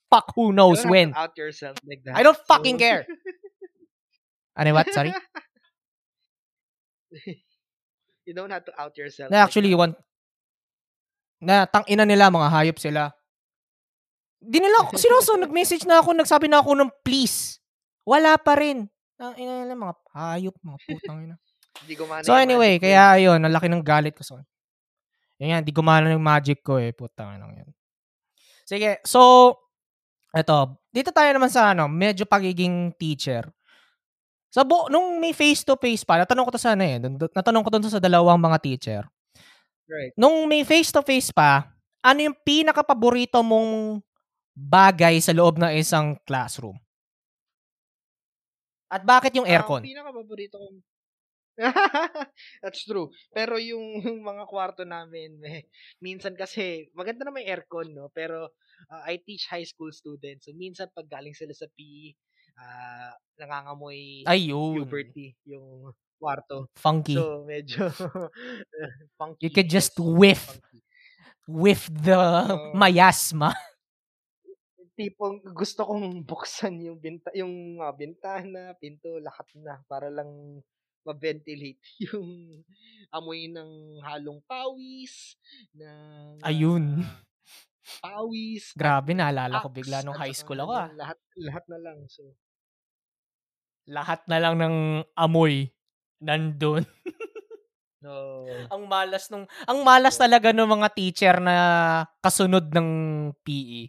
fuck 0.08 0.32
who 0.36 0.56
knows 0.56 0.88
when. 0.88 1.12
out 1.12 1.36
yourself 1.36 1.76
like 1.84 2.00
that. 2.08 2.16
I 2.16 2.24
don't 2.24 2.40
fucking 2.48 2.80
So- 2.80 2.86
care. 2.88 3.04
Ano 4.58 4.74
what? 4.74 4.90
Sorry? 4.90 5.14
you 8.28 8.36
don't 8.36 8.52
have 8.52 8.68
to 8.68 8.76
out 8.76 8.92
yourself. 9.00 9.32
Na 9.32 9.42
like 9.42 9.48
actually 9.48 9.72
that. 9.72 9.80
want 9.80 9.96
na 11.40 11.63
tang 11.63 11.88
ina 11.88 12.04
nila 12.04 12.28
mga 12.28 12.52
hayop 12.52 12.78
sila. 12.78 13.16
Di 14.44 14.60
nila 14.60 14.84
ako 14.84 15.00
seryoso 15.00 15.32
nag-message 15.40 15.88
na 15.88 16.04
ako, 16.04 16.13
nagsabi 16.13 16.52
na 16.52 16.60
ako 16.60 16.76
ng 16.76 16.92
please. 17.02 17.63
Wala 18.04 18.36
pa 18.36 18.60
rin. 18.60 18.92
Tang 19.16 19.34
ina 19.40 19.63
nila 19.63 19.80
mga 19.80 19.96
hayop, 20.12 20.56
mga 20.60 20.80
putang 20.84 21.20
ina. 21.24 21.36
Hindi 21.78 21.94
gumana 21.96 22.26
So 22.26 22.36
anyway, 22.36 22.78
magic 22.78 22.84
kaya 22.90 23.02
ayun, 23.16 23.40
ang 23.40 23.54
laki 23.54 23.70
ng 23.72 23.86
galit 23.86 24.13
ko 24.18 24.26
sa 24.28 24.44
Yan 25.38 25.62
yan, 25.62 25.63
di 25.63 25.72
gumana 25.72 26.10
yung 26.10 26.26
magic 26.26 26.66
ko 26.66 26.82
eh, 26.82 26.92
putang 26.92 27.38
ina 27.38 27.48
yan. 27.48 27.70
Sige, 28.68 29.00
so 29.08 29.54
eto, 30.36 30.82
dito 30.92 31.13
tayo 31.13 31.30
naman 31.32 31.48
sa 31.54 31.72
ano, 31.72 31.86
medyo 31.88 32.26
pagiging 32.28 32.92
teacher. 32.98 33.46
Sa 34.48 34.64
bu- 34.64 34.88
nung 34.88 35.20
may 35.20 35.36
face 35.36 35.62
to 35.68 35.76
face 35.76 36.08
pa, 36.08 36.24
natanong 36.24 36.46
ko 36.48 36.52
to 36.56 36.62
sana 36.62 36.84
eh, 36.88 36.98
dun- 36.98 37.20
dun- 37.20 37.34
natanong 37.36 37.64
ko 37.64 37.70
to 37.72 37.92
sa 37.92 38.04
dalawang 38.04 38.40
mga 38.40 38.58
teacher. 38.64 39.02
Right. 39.88 40.12
Nung 40.20 40.48
may 40.48 40.68
face 40.68 40.92
to 40.92 41.04
face 41.04 41.32
pa, 41.32 41.72
ano 42.04 42.20
yung 42.28 42.38
pinaka 42.44 42.84
paborito 42.84 43.40
mong 43.44 44.04
bagay 44.56 45.20
sa 45.20 45.36
loob 45.36 45.60
ng 45.60 45.72
isang 45.76 46.16
classroom? 46.28 46.76
At 48.88 49.04
bakit 49.04 49.36
yung 49.36 49.48
aircon? 49.48 49.84
Ang 49.84 49.92
pinaka-paborito 49.92 50.56
kong 50.60 50.80
That's 52.62 52.86
true. 52.86 53.10
Pero 53.34 53.58
yung, 53.58 54.06
yung 54.06 54.22
mga 54.22 54.46
kwarto 54.46 54.86
namin, 54.86 55.42
eh, 55.50 55.66
minsan 55.98 56.38
kasi, 56.38 56.90
maganda 56.94 57.26
na 57.26 57.34
may 57.34 57.50
aircon, 57.50 57.98
no? 57.98 58.14
Pero 58.14 58.54
uh, 58.94 59.04
I 59.10 59.18
teach 59.26 59.50
high 59.50 59.66
school 59.66 59.90
students. 59.90 60.46
So, 60.46 60.54
minsan 60.54 60.94
pag 60.94 61.10
galing 61.10 61.34
sila 61.34 61.54
sa 61.58 61.66
PE, 61.74 62.14
ah, 62.58 63.13
nangangamoy 63.38 64.26
Ayun. 64.26 64.84
puberty 64.84 65.38
yung 65.46 65.93
kwarto. 66.17 66.67
Funky. 66.74 67.13
So, 67.13 67.46
medyo 67.46 67.88
funky. 69.22 69.48
You 69.48 69.52
could 69.54 69.70
just 69.70 69.93
whiff. 70.02 70.58
funky. 70.58 70.82
with 71.48 71.88
the 72.04 72.20
Oo. 72.20 72.76
mayasma. 72.76 73.56
tipong 74.98 75.46
gusto 75.54 75.86
kong 75.86 76.26
buksan 76.26 76.82
yung 76.82 76.98
binta 76.98 77.30
yung 77.38 77.78
mga 77.78 77.93
bintana, 77.96 78.62
pinto, 78.82 79.22
lahat 79.22 79.46
na 79.62 79.78
para 79.86 80.10
lang 80.10 80.58
ma-ventilate 81.06 81.80
yung 82.10 82.60
amoy 83.13 83.46
ng 83.48 84.02
halong 84.04 84.41
pawis, 84.50 85.38
ng 85.78 86.41
Ayun. 86.41 87.06
ah, 87.06 87.22
pawis. 88.04 88.74
Grabe, 88.74 89.13
naalala 89.13 89.62
ko 89.62 89.70
bigla 89.70 90.02
nung 90.02 90.17
high 90.17 90.34
saka 90.34 90.41
school 90.43 90.60
ako 90.65 90.74
ah. 90.76 90.89
Lahat, 90.98 91.17
lahat 91.38 91.63
na 91.70 91.78
lang. 91.78 91.98
So, 92.10 92.34
Lahat 93.88 94.19
na 94.28 94.38
lang 94.38 94.60
ng 94.60 94.76
amoy 95.15 95.71
nandun. 96.19 96.84
no. 98.04 98.43
ang 98.67 98.84
malas 98.86 99.32
nung 99.32 99.47
ang 99.63 99.80
malas 99.82 100.19
talaga 100.19 100.52
ng 100.52 100.67
mga 100.67 100.88
teacher 100.91 101.36
na 101.39 101.56
kasunod 102.19 102.67
ng 102.69 102.89
PE. 103.47 103.82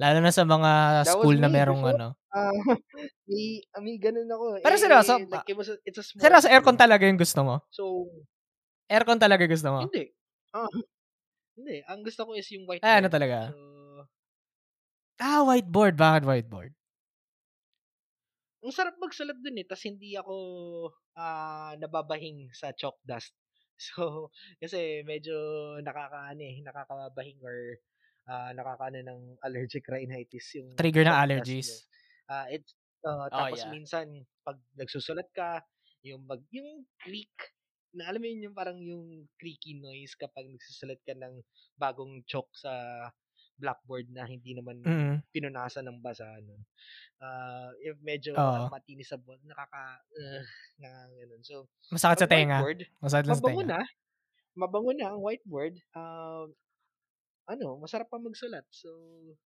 Lalo 0.00 0.18
na 0.24 0.32
sa 0.32 0.46
mga 0.48 0.70
That 1.04 1.12
school 1.12 1.36
na 1.36 1.50
me 1.50 1.58
merong 1.60 1.82
before. 1.84 1.94
ano. 1.98 2.08
Ah, 2.30 2.54
may, 3.26 3.58
may 3.82 3.98
ganun 3.98 4.30
ako. 4.30 4.62
Pero 4.62 4.78
eh, 4.78 4.78
seryoso, 4.78 5.18
like, 5.18 5.50
it 5.50 5.58
was 5.58 5.66
a, 5.66 5.74
it's 5.82 5.98
a 5.98 6.06
small 6.06 6.22
Seryoso, 6.22 6.46
aircon 6.46 6.78
talaga 6.78 7.02
yung 7.10 7.18
gusto 7.18 7.42
mo? 7.42 7.58
So, 7.74 8.06
Aircon 8.86 9.18
talaga 9.18 9.50
gusto 9.50 9.66
mo? 9.66 9.80
hindi. 9.90 10.14
Ah, 10.54 10.70
hindi. 11.58 11.82
Ang 11.90 12.06
gusto 12.06 12.22
ko 12.22 12.38
is 12.38 12.46
yung 12.54 12.70
white 12.70 12.86
Ah, 12.86 13.02
ano 13.02 13.10
talaga? 13.10 13.50
So, 13.50 14.06
Ah, 15.18 15.42
whiteboard. 15.42 15.98
Bakit 15.98 16.22
whiteboard? 16.22 16.72
Ang 18.64 18.74
sarap 18.74 18.96
magsulat 19.00 19.38
dun 19.40 19.60
eh. 19.60 19.66
Tapos 19.68 19.84
hindi 19.88 20.14
ako 20.16 20.34
ah 21.18 21.72
nababahing 21.80 22.50
sa 22.54 22.72
chalk 22.76 22.98
dust. 23.04 23.34
So, 23.80 24.28
kasi 24.60 25.00
medyo 25.08 25.32
nakakaano 25.80 26.44
eh, 26.44 26.60
nakakabahing 26.60 27.40
or 27.40 27.80
ah 28.28 28.52
nakakaano 28.52 29.00
ng 29.00 29.20
allergic 29.40 29.88
rhinitis 29.88 30.52
yung 30.60 30.68
Trigger 30.76 31.04
ng 31.04 31.16
allergies. 31.16 31.86
Ah, 32.30 32.46
it's 32.52 32.76
ah, 33.04 33.28
Oh, 33.32 33.48
tapos 33.48 33.64
yeah. 33.64 33.72
minsan 33.72 34.24
pag 34.44 34.60
nagsusulat 34.76 35.28
ka, 35.32 35.64
yung 36.04 36.24
mag 36.28 36.44
yung 36.52 36.84
creak 37.00 37.32
na 37.96 38.06
alam 38.12 38.22
mo 38.22 38.26
yun 38.30 38.46
yung 38.50 38.56
parang 38.56 38.78
yung 38.78 39.26
creaky 39.40 39.80
noise 39.82 40.14
kapag 40.14 40.46
nagsusulat 40.46 41.00
ka 41.02 41.16
ng 41.16 41.42
bagong 41.80 42.22
chalk 42.28 42.46
sa 42.54 42.72
blackboard 43.60 44.08
na 44.08 44.24
hindi 44.24 44.56
naman 44.56 44.80
Mm. 44.80 45.20
pinunasan 45.28 45.84
ng 45.84 46.00
basa 46.00 46.24
ano. 46.24 46.56
Ah, 47.20 47.68
if 47.84 48.00
medyo 48.00 48.32
Oo. 48.32 48.40
uh, 48.40 48.72
matinis 48.72 49.12
sa 49.12 49.20
buwan, 49.20 49.36
nakaka 49.44 49.84
uh, 50.00 50.42
na 50.80 50.88
ganun. 51.12 51.42
So, 51.44 51.68
Masakit 51.92 52.24
sa 52.24 52.30
tenga. 52.30 52.64
Masakit 52.98 53.28
sa 53.28 53.36
mabango 53.36 53.60
tenga. 53.62 53.76
na. 53.76 53.80
Mabango 54.56 54.90
na 54.96 55.06
ang 55.12 55.20
whiteboard. 55.20 55.76
Um, 55.92 56.56
ano, 57.44 57.76
masarap 57.76 58.08
pa 58.08 58.16
magsulat. 58.16 58.64
So, 58.72 58.88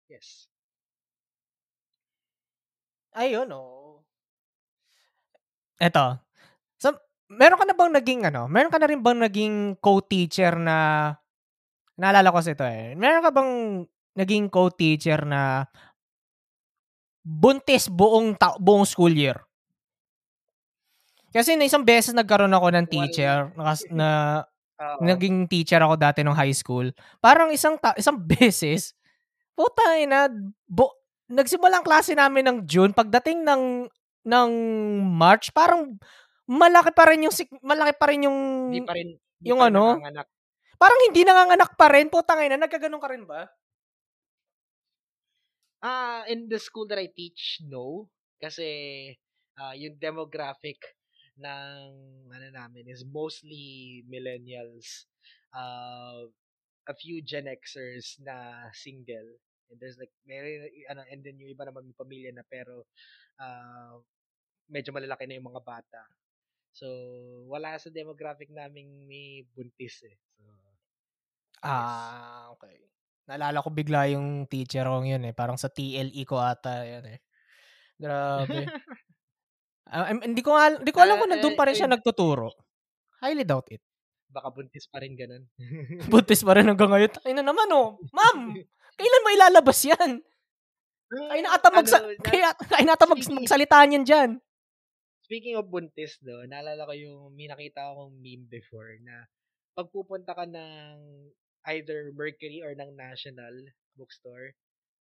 yes. 0.07 0.53
Ayun, 3.13 3.49
oh. 3.53 4.01
Eto. 5.77 6.17
So, 6.81 6.97
meron 7.29 7.59
ka 7.61 7.67
na 7.69 7.77
bang 7.77 7.93
naging 7.93 8.21
ano? 8.25 8.49
Meron 8.49 8.73
ka 8.73 8.81
na 8.81 8.89
rin 8.89 9.01
bang 9.01 9.21
naging 9.21 9.57
co-teacher 9.79 10.57
na 10.57 10.77
naalala 11.95 12.33
ko 12.33 12.37
kasi 12.41 12.57
ito 12.57 12.65
eh. 12.65 12.97
Meron 12.97 13.25
ka 13.25 13.31
bang 13.31 13.53
naging 14.17 14.49
co-teacher 14.53 15.25
na 15.25 15.67
buntis 17.23 17.87
buong 17.87 18.35
ta- 18.35 18.59
buong 18.59 18.85
school 18.85 19.13
year? 19.13 19.39
Kasi 21.33 21.57
na 21.57 21.65
isang 21.65 21.81
beses 21.81 22.13
nagkaroon 22.13 22.53
ako 22.53 22.69
ng 22.77 22.87
teacher 22.93 23.49
na, 23.57 23.73
na 23.89 24.11
Oo. 24.77 25.01
naging 25.01 25.49
teacher 25.49 25.81
ako 25.81 25.97
dati 25.97 26.21
nung 26.21 26.37
high 26.37 26.53
school. 26.53 26.93
Parang 27.25 27.49
isang 27.49 27.81
ta- 27.81 27.97
isang 27.97 28.21
beses, 28.37 28.93
puta 29.57 29.97
ina, 29.97 30.29
bu- 30.69 30.93
nagsimula 31.33 31.81
ang 31.81 31.87
klase 31.89 32.13
namin 32.13 32.45
ng 32.45 32.59
June, 32.69 32.93
pagdating 32.93 33.41
ng 33.49 33.89
ng 34.29 34.51
March, 35.09 35.51
parang 35.57 35.97
malaki 36.45 36.93
pa 36.93 37.09
rin 37.09 37.25
yung 37.25 37.35
malaki 37.65 37.93
pa 37.97 38.07
rin 38.13 38.29
yung 38.29 38.39
Hindi 38.69 38.85
pa 38.85 38.95
rin, 38.95 39.09
hindi 39.17 39.49
yung 39.49 39.61
pa 39.65 39.67
rin 39.67 39.75
ano, 39.75 39.85
nanganganak. 39.97 40.27
Parang 40.77 41.01
hindi 41.09 41.21
nanganganak 41.23 41.71
pa 41.79 41.87
rin. 41.95 42.07
Putang 42.13 42.43
ina, 42.43 42.59
nagkaganon 42.61 43.01
ka 43.01 43.09
rin 43.09 43.25
ba? 43.25 43.47
Ah, 45.83 46.23
in 46.31 46.47
the 46.47 46.63
school 46.63 46.87
that 46.87 46.99
I 47.03 47.11
teach, 47.11 47.59
no. 47.67 48.07
Kasi 48.39 48.67
ah 49.59 49.75
yung 49.75 49.99
demographic 49.99 50.79
ng 51.39 51.91
ano 52.31 52.47
namin 52.55 52.87
is 52.87 53.03
mostly 53.03 54.03
millennials. 54.07 55.11
Uh, 55.53 56.31
a 56.89 56.95
few 56.95 57.23
Gen 57.23 57.51
Xers 57.51 58.19
na 58.23 58.67
single. 58.75 59.39
And 59.71 59.79
there's 59.81 59.97
like, 59.99 60.13
meron, 60.27 60.69
ano, 60.91 61.03
and 61.11 61.23
then 61.25 61.39
yung 61.39 61.55
iba 61.55 61.65
naman 61.67 61.87
may 61.89 61.97
pamilya 61.97 62.31
na 62.35 62.45
pero 62.47 62.87
uh, 63.41 63.97
medyo 64.71 64.91
malalaki 64.95 65.27
na 65.27 65.39
yung 65.39 65.51
mga 65.51 65.63
bata. 65.65 66.03
So, 66.73 66.87
wala 67.51 67.77
sa 67.79 67.93
demographic 67.93 68.49
naming 68.51 69.07
may 69.07 69.45
buntis 69.55 70.03
eh. 70.09 70.17
So, 70.39 70.45
Ah, 71.63 72.51
okay. 72.59 72.83
Naalala 73.23 73.63
ko 73.63 73.71
bigla 73.71 74.11
yung 74.11 74.45
teacher 74.47 74.85
ko 74.85 75.01
yun 75.01 75.23
eh. 75.23 75.33
Parang 75.33 75.55
sa 75.55 75.71
TLE 75.71 76.23
ko 76.25 76.37
ata 76.37 76.83
yan 76.83 77.05
eh. 77.07 77.19
Grabe. 77.97 78.67
Ah, 79.87 80.09
em- 80.09 80.25
hindi 80.25 80.41
ko 80.41 80.57
nga, 80.57 80.73
hindi 80.75 80.91
ko 80.91 80.99
alam 80.99 81.17
Ah, 81.17 81.21
kung 81.21 81.31
nandun 81.31 81.55
eh, 81.55 81.59
pa 81.59 81.65
rin 81.69 81.77
siya 81.77 81.87
eh, 81.87 81.93
nagtuturo. 81.93 82.49
Highly 83.21 83.45
doubt 83.45 83.69
it. 83.71 83.83
baka 84.27 84.49
buntis 84.49 84.89
pa 84.89 84.97
rin 84.97 85.13
ganun. 85.13 85.45
Buntis 86.09 86.41
pa 86.41 86.57
rin 86.57 86.65
hanggang 86.65 86.89
ngayon. 86.89 87.13
Ay 87.21 87.37
na 87.37 87.45
naman 87.45 87.69
oh. 87.69 88.01
Ma'am, 88.17 88.57
kailan 88.97 89.23
mo 89.23 89.29
ilalabas 89.29 89.77
yan? 89.85 90.25
Kaya 91.13 91.41
na 91.45 91.53
ata, 91.53 91.69
magsa- 91.69 92.01
Ano, 92.01 92.17
na- 92.17 92.25
kaya, 92.25 92.49
kaya 92.57 92.85
na 92.89 92.97
ata 92.97 93.05
mag- 93.05 93.21
magsalita 93.37 93.85
niyan 93.85 94.05
dyan. 94.09 94.31
Speaking 95.29 95.61
of 95.61 95.69
buntis, 95.69 96.17
do, 96.19 96.49
naalala 96.49 96.89
ko 96.89 96.97
yung 96.97 97.37
may 97.37 97.45
nakita 97.45 97.93
akong 97.93 98.17
meme 98.17 98.49
before 98.49 98.97
na 99.05 99.29
pag 99.77 99.93
pupunta 99.93 100.33
ka 100.33 100.49
ng 100.49 100.97
either 101.71 102.11
Mercury 102.15 102.63
or 102.65 102.75
ng 102.75 102.95
National 102.97 103.53
Bookstore, 103.99 104.55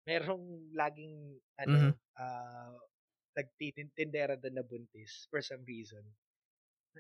merong 0.08 0.72
laging 0.76 1.40
ano, 1.62 1.80
Mhm. 1.90 1.94
ah 2.20 2.76
nagtitindera 3.38 4.36
doon 4.42 4.56
na 4.60 4.66
buntis 4.66 5.26
for 5.32 5.40
some 5.42 5.64
reason. 5.66 6.04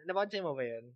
Napansin 0.07 0.43
mo 0.45 0.55
ba 0.55 0.63
yun? 0.65 0.95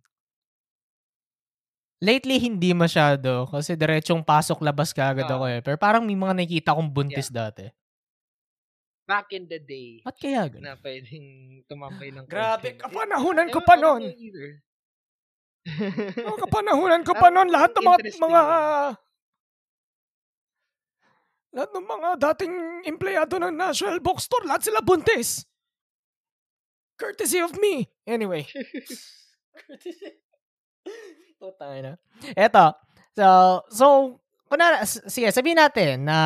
Lately, 2.02 2.36
hindi 2.36 2.76
masyado. 2.76 3.48
Kasi 3.48 3.72
diretsong 3.72 4.20
pasok-labas 4.20 4.92
ka 4.92 5.16
agad 5.16 5.24
Ah. 5.24 5.32
ako 5.32 5.44
eh. 5.48 5.60
Pero 5.64 5.76
parang 5.80 6.04
may 6.04 6.12
mga 6.18 6.36
nakikita 6.36 6.76
akong 6.76 6.92
buntis 6.92 7.32
dati. 7.32 7.72
Back 9.08 9.30
in 9.38 9.46
the 9.46 9.62
day, 9.62 10.02
Ba't 10.04 10.18
kaya 10.18 10.42
ganun? 10.50 10.62
na 10.66 10.74
pwedeng 10.82 11.62
tumambay 11.70 12.10
ng 12.10 12.26
Grabe, 12.26 12.74
konti. 12.74 12.82
kapanahunan 12.82 13.48
ko 13.54 13.62
pa 13.62 13.78
ko 13.78 14.02
Oh, 16.22 16.38
kapanahunan 16.46 17.02
ko 17.02 17.18
pa 17.18 17.34
nun. 17.34 17.50
Lahat 17.50 17.74
ng 17.74 17.82
mga, 17.82 17.98
mga 18.22 18.40
lahat 21.56 21.70
ng 21.72 21.86
mga 21.88 22.08
dating 22.20 22.54
empleyado 22.84 23.40
ng 23.40 23.56
National 23.56 23.96
Bookstore, 23.98 24.44
lahat 24.44 24.68
sila 24.68 24.84
buntis. 24.84 25.48
Courtesy 27.00 27.40
of 27.40 27.56
me. 27.56 27.88
Anyway. 28.04 28.44
Putang 31.40 31.80
na. 31.80 31.92
Eto. 32.36 32.76
So, 33.16 33.26
so, 33.72 33.86
kuna, 34.48 34.84
s- 34.84 35.04
sige, 35.08 35.32
sabihin 35.32 35.60
natin 35.60 36.04
na 36.04 36.18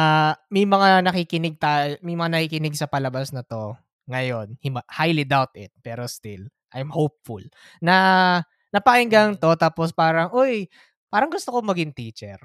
may 0.51 0.67
mga 0.67 1.07
nakikinig 1.07 1.59
tayo, 1.59 1.99
may 2.03 2.19
mga 2.19 2.31
nakikinig 2.39 2.75
sa 2.75 2.91
palabas 2.91 3.31
na 3.35 3.43
to 3.47 3.75
ngayon. 4.11 4.59
Highly 4.91 5.27
doubt 5.27 5.55
it, 5.59 5.71
pero 5.83 6.07
still, 6.07 6.47
I'm 6.75 6.91
hopeful 6.91 7.43
na 7.83 7.97
napakinggan 8.75 9.37
to 9.39 9.51
tapos 9.59 9.91
parang, 9.95 10.31
uy, 10.35 10.67
parang 11.13 11.31
gusto 11.31 11.51
ko 11.55 11.59
maging 11.63 11.93
teacher. 11.95 12.39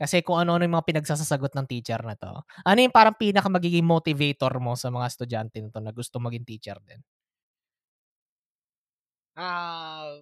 Kasi 0.00 0.18
kung 0.26 0.40
ano-ano 0.42 0.66
yung 0.66 0.74
mga 0.76 0.88
pinagsasasagot 0.90 1.54
ng 1.54 1.66
teacher 1.70 2.00
na 2.02 2.18
to. 2.18 2.42
Ano 2.66 2.78
yung 2.82 2.90
parang 2.94 3.14
pinaka 3.14 3.46
magiging 3.46 3.86
motivator 3.86 4.50
mo 4.58 4.74
sa 4.74 4.90
mga 4.90 5.06
estudyante 5.06 5.62
nito 5.62 5.78
na 5.78 5.94
gusto 5.94 6.18
maging 6.18 6.42
teacher 6.42 6.78
din? 6.82 6.98
Ah, 9.36 10.20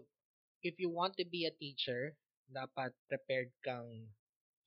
if 0.63 0.79
you 0.79 0.91
want 0.91 1.17
to 1.19 1.25
be 1.27 1.47
a 1.47 1.55
teacher, 1.55 2.15
dapat 2.51 2.95
prepared 3.09 3.51
kang 3.65 4.11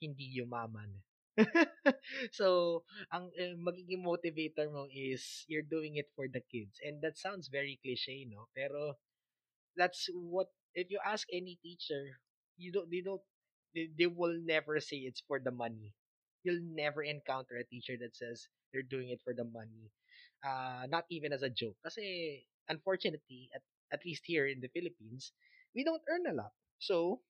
hindi 0.01 0.35
yumaman. 0.35 1.03
so, 2.37 2.81
ang 3.09 3.31
eh, 3.37 3.55
magiging 3.57 4.03
motivator 4.03 4.69
mo 4.69 4.85
is 4.91 5.45
you're 5.47 5.65
doing 5.65 5.97
it 5.97 6.09
for 6.13 6.27
the 6.29 6.41
kids. 6.51 6.77
And 6.83 7.01
that 7.01 7.17
sounds 7.17 7.47
very 7.49 7.79
cliche, 7.81 8.25
no? 8.29 8.49
Pero 8.53 8.99
that's 9.77 10.09
what 10.13 10.49
if 10.75 10.89
you 10.91 10.99
ask 11.05 11.27
any 11.31 11.57
teacher, 11.63 12.19
you 12.57 12.71
don't 12.71 12.89
they 12.91 13.01
don't 13.01 13.21
they, 13.75 13.89
they 13.97 14.07
will 14.07 14.35
never 14.43 14.79
say 14.79 14.97
it's 15.05 15.23
for 15.27 15.39
the 15.39 15.51
money. 15.51 15.93
You'll 16.43 16.61
never 16.63 17.03
encounter 17.03 17.57
a 17.57 17.65
teacher 17.65 17.95
that 18.01 18.15
says 18.15 18.47
they're 18.71 18.83
doing 18.85 19.09
it 19.09 19.21
for 19.23 19.33
the 19.33 19.45
money. 19.45 19.91
Uh, 20.43 20.85
not 20.89 21.05
even 21.09 21.31
as 21.33 21.41
a 21.43 21.49
joke. 21.49 21.77
Kasi 21.83 22.43
unfortunately, 22.69 23.49
at 23.55 23.63
at 23.93 24.03
least 24.05 24.23
here 24.25 24.47
in 24.47 24.59
the 24.61 24.69
Philippines, 24.73 25.31
we 25.75 25.83
don't 25.83 26.03
earn 26.09 26.27
a 26.27 26.33
lot. 26.35 26.51
So, 26.79 27.21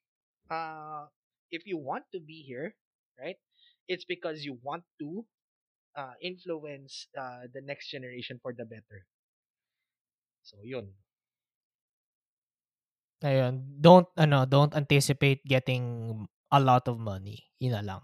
uh, 0.50 1.08
if 1.52 1.66
you 1.68 1.78
want 1.78 2.06
to 2.14 2.20
be 2.20 2.44
here, 2.44 2.76
right, 3.20 3.38
it's 3.88 4.06
because 4.06 4.46
you 4.46 4.60
want 4.64 4.84
to 5.00 5.26
uh, 5.98 6.14
influence 6.22 7.08
uh, 7.18 7.48
the 7.54 7.62
next 7.62 7.90
generation 7.90 8.40
for 8.42 8.54
the 8.54 8.66
better. 8.66 9.06
So, 10.44 10.58
yun. 10.64 10.94
Ayun, 13.24 13.54
don't 13.80 14.10
ano, 14.16 14.44
don't 14.44 14.76
anticipate 14.76 15.40
getting 15.44 16.12
a 16.50 16.60
lot 16.60 16.84
of 16.86 17.00
money. 17.00 17.40
Yun 17.58 17.74
na 17.74 17.84
lang. 17.84 18.02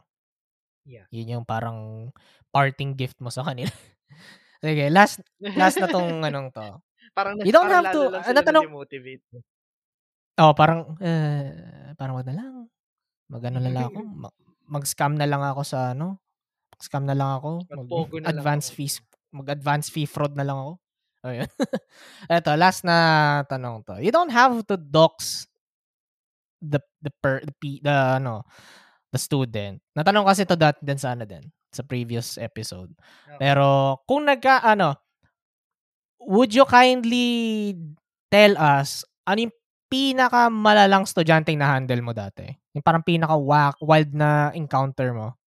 Yeah. 0.88 1.06
Yun 1.12 1.38
yung 1.38 1.46
parang 1.46 2.10
parting 2.50 2.96
gift 2.96 3.20
mo 3.20 3.28
sa 3.28 3.44
kanila. 3.44 3.70
Sige, 4.64 4.88
last 4.90 5.20
last 5.40 5.78
na 5.78 5.88
tong 5.88 6.24
anong 6.28 6.50
to. 6.50 6.80
Parang, 7.12 7.36
You 7.44 7.52
don't 7.52 7.68
parang 7.68 7.84
have 7.84 7.94
to- 7.94 8.12
sila 8.24 8.34
natanong- 8.34 8.66
na-demotivate. 8.66 9.24
Oh, 10.40 10.56
parang 10.56 10.96
eh, 10.98 11.52
parang 11.94 12.16
wag 12.16 12.26
na 12.26 12.36
lang. 12.40 12.54
Mag-ano 13.28 13.60
na 13.60 13.70
lang 13.70 13.84
ako. 13.86 14.00
ma- 14.24 14.38
Mag-scam 14.70 15.14
na 15.14 15.28
lang 15.28 15.44
ako 15.44 15.62
sa 15.62 15.92
ano. 15.92 16.22
Mag-scam 16.72 17.04
na 17.04 17.14
lang 17.14 17.30
ako. 17.36 17.52
Mag-pogo 17.68 18.16
na 18.18 18.32
lang 18.32 18.40
advance 18.40 18.72
ako. 18.72 18.76
fees. 18.80 18.96
Mag-advance 19.30 19.92
fee 19.92 20.08
fraud 20.08 20.34
na 20.34 20.48
lang 20.48 20.58
ako. 20.58 20.74
Ayun. 21.24 21.50
Eto, 22.32 22.52
last 22.56 22.88
na 22.88 22.98
tanong 23.48 23.84
to. 23.84 24.00
You 24.00 24.12
don't 24.12 24.32
have 24.32 24.64
to 24.72 24.76
dox 24.80 25.48
the 26.60 26.80
the 27.00 27.12
per 27.24 27.40
the, 27.44 27.56
P- 27.60 27.84
the 27.84 28.20
ano 28.20 28.44
the 29.12 29.20
student. 29.20 29.80
Natanong 29.96 30.28
kasi 30.28 30.44
to 30.44 30.60
dati 30.60 30.84
din 30.84 31.00
sa 31.00 31.16
ano 31.16 31.24
din 31.24 31.44
sa 31.72 31.84
previous 31.84 32.36
episode. 32.40 32.92
Okay. 33.28 33.40
Pero 33.40 34.00
kung 34.08 34.28
nagka 34.28 34.64
ano 34.64 34.96
would 36.20 36.52
you 36.52 36.68
kindly 36.68 37.74
tell 38.28 38.54
us 38.60 39.08
ano 39.24 39.48
yung 39.48 39.56
pinaka 39.90 40.52
malalang 40.52 41.08
estudyanteng 41.08 41.58
na 41.58 41.72
handle 41.72 42.04
mo 42.04 42.12
dati? 42.14 42.46
Yung 42.76 42.86
parang 42.86 43.02
pinaka 43.02 43.34
wild 43.82 44.12
na 44.14 44.52
encounter 44.54 45.16
mo? 45.16 45.39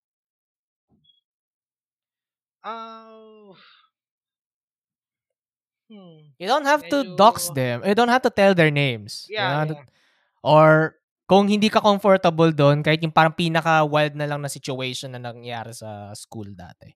Hmm. 5.93 6.33
You 6.41 6.49
don't 6.49 6.65
have 6.65 6.81
to 6.89 7.05
Medyo- 7.05 7.17
dox 7.21 7.53
them. 7.53 7.85
You 7.85 7.93
don't 7.93 8.09
have 8.09 8.25
to 8.25 8.33
tell 8.33 8.57
their 8.57 8.73
names. 8.73 9.29
You 9.29 9.37
Yeah, 9.37 9.61
have 9.61 9.69
to- 9.69 9.77
yeah. 9.77 9.93
Or 10.41 10.97
kung 11.29 11.53
hindi 11.53 11.69
ka 11.69 11.85
comfortable 11.85 12.49
doon, 12.49 12.81
kahit 12.81 13.05
yung 13.05 13.13
parang 13.13 13.37
pinaka 13.37 13.85
wild 13.85 14.17
na 14.17 14.25
lang 14.25 14.41
na 14.41 14.49
situation 14.49 15.13
na 15.13 15.21
nangyari 15.21 15.77
sa 15.77 16.17
school 16.17 16.49
dati. 16.57 16.89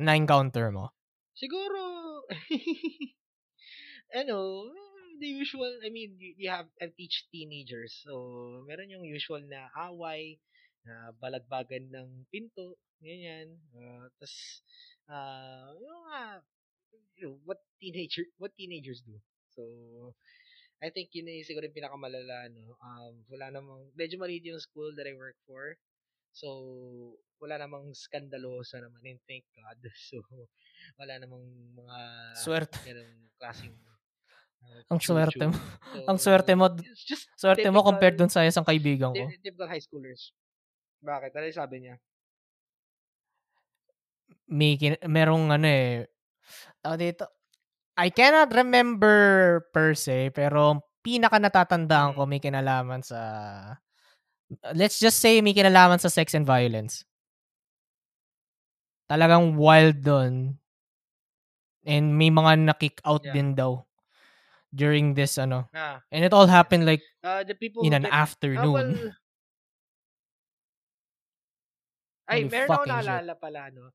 Na 0.00 0.16
encounter 0.16 0.72
mo. 0.72 0.88
Siguro, 1.36 1.78
ano, 4.20 4.38
the 5.20 5.28
usual, 5.28 5.70
I 5.84 5.90
mean, 5.90 6.16
you, 6.18 6.34
you 6.36 6.48
have, 6.50 6.66
I 6.80 6.88
teach 6.96 7.26
teenagers. 7.30 8.02
So, 8.06 8.64
meron 8.66 8.90
yung 8.90 9.04
usual 9.04 9.42
na 9.46 9.68
away, 9.90 10.38
na 10.86 11.12
balagbagan 11.20 11.90
ng 11.92 12.08
pinto, 12.32 12.78
ganyan. 13.02 13.58
Uh, 13.74 14.06
Tapos, 14.18 14.34
uh, 15.10 15.70
yung 15.76 15.94
mga, 16.06 16.20
you 17.14 17.28
know, 17.28 17.36
what 17.44 17.58
teenager, 17.80 18.24
what 18.40 18.52
teenagers 18.56 19.02
do. 19.02 19.16
So, 19.54 19.62
I 20.78 20.94
think 20.94 21.10
yun 21.10 21.26
yung 21.26 21.42
siguro 21.42 21.66
yung 21.66 21.74
pinakamalala, 21.74 22.46
no? 22.54 22.78
Um, 22.78 23.26
wala 23.26 23.50
namang, 23.50 23.90
medyo 23.98 24.14
maliit 24.14 24.46
yung 24.46 24.62
school 24.62 24.94
that 24.94 25.10
I 25.10 25.14
work 25.18 25.34
for. 25.42 25.74
So, 26.30 26.46
wala 27.42 27.58
namang 27.58 27.90
skandalosa 27.90 28.78
naman, 28.78 29.02
and 29.02 29.20
thank 29.26 29.42
God. 29.58 29.78
So, 30.08 30.22
wala 30.94 31.18
namang 31.18 31.42
mga 31.74 31.98
Swerte. 32.38 32.78
ganung 32.86 33.10
klaseng 33.34 33.74
uh, 33.74 34.82
Ang 34.94 35.00
swerte 35.02 35.50
mo. 35.50 35.58
So, 35.58 35.98
Ang 36.06 36.18
swerte 36.22 36.52
mo. 36.54 36.66
Just 36.94 37.26
Swerte 37.34 37.66
mo 37.66 37.82
Typical- 37.82 37.88
compared 37.90 38.14
dun 38.14 38.30
sa 38.30 38.46
isang 38.46 38.62
kaibigan 38.62 39.10
ko. 39.10 39.26
ty- 39.26 39.42
typical 39.42 39.66
high 39.66 39.82
schoolers. 39.82 40.30
Bakit? 41.02 41.34
Ano 41.34 41.46
sabi 41.50 41.76
niya? 41.82 41.96
May 44.48 44.78
kin- 44.78 45.02
merong 45.04 45.50
ano 45.50 45.66
eh. 45.66 46.06
Tawag 46.80 46.98
dito. 46.98 47.26
I 47.98 48.08
cannot 48.10 48.54
remember 48.54 49.16
per 49.74 49.94
se, 49.98 50.30
pero 50.30 50.80
pinaka 51.02 51.42
natatandaan 51.42 52.14
ko 52.14 52.22
Mm. 52.24 52.30
may 52.30 52.40
kinalaman 52.40 53.02
sa 53.02 53.20
let's 54.72 54.96
just 54.98 55.18
say 55.20 55.42
may 55.42 55.52
kinalaman 55.52 55.98
sa 55.98 56.08
sex 56.08 56.32
and 56.32 56.46
violence. 56.46 57.04
Talagang 59.10 59.56
wild 59.56 60.04
doon. 60.04 60.60
And 61.88 62.12
may 62.14 62.28
mga 62.28 62.68
na-kick 62.68 63.00
out 63.02 63.24
Yeah. 63.24 63.32
din 63.34 63.56
daw 63.56 63.80
during 64.70 65.16
this 65.16 65.40
ano. 65.40 65.66
Ah, 65.72 66.04
And 66.12 66.20
it 66.22 66.36
all 66.36 66.46
happened 66.46 66.84
like 66.84 67.00
uh, 67.24 67.42
the 67.42 67.56
people 67.56 67.82
in 67.82 67.96
an 67.96 68.04
get- 68.04 68.12
Ah, 68.12 68.22
afternoon. 68.28 68.74
well, 68.76 68.92
ay, 72.28 72.44
meron 72.44 72.68
ako 72.68 72.84
shit. 72.84 72.92
naalala 72.92 73.34
pala, 73.40 73.62
no? 73.72 73.88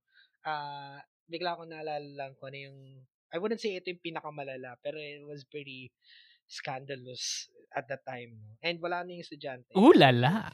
Ah, 0.43 0.97
bigla 1.27 1.57
ko 1.57 1.63
naalala 1.67 2.03
lang 2.03 2.31
kung 2.37 2.51
ano 2.51 2.59
yung, 2.69 2.79
I 3.33 3.37
wouldn't 3.41 3.61
say 3.61 3.77
ito 3.77 3.89
yung 3.89 4.03
pinakamalala, 4.03 4.77
pero 4.83 5.01
it 5.01 5.25
was 5.25 5.43
pretty 5.47 5.89
scandalous 6.45 7.49
at 7.73 7.89
that 7.89 8.05
time, 8.05 8.37
no? 8.37 8.53
And 8.61 8.77
wala 8.77 9.01
na 9.01 9.17
yung 9.17 9.23
estudyante. 9.25 9.73
Ooh 9.73 9.95
la 9.95 10.13
la. 10.13 10.53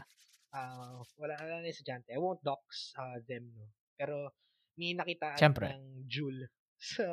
Ah, 0.55 1.03
wala, 1.19 1.35
wala 1.35 1.59
na 1.59 1.67
yung 1.67 1.75
estudyante. 1.75 2.09
I 2.09 2.19
won't 2.21 2.41
dox 2.41 2.95
ah, 2.95 3.19
them, 3.27 3.51
no? 3.53 3.67
Pero, 3.99 4.31
may 4.79 4.95
nakitaan 4.95 5.35
Siyempre. 5.35 5.75
ng 5.75 6.07
Juul 6.07 6.47
sa, 6.95 7.03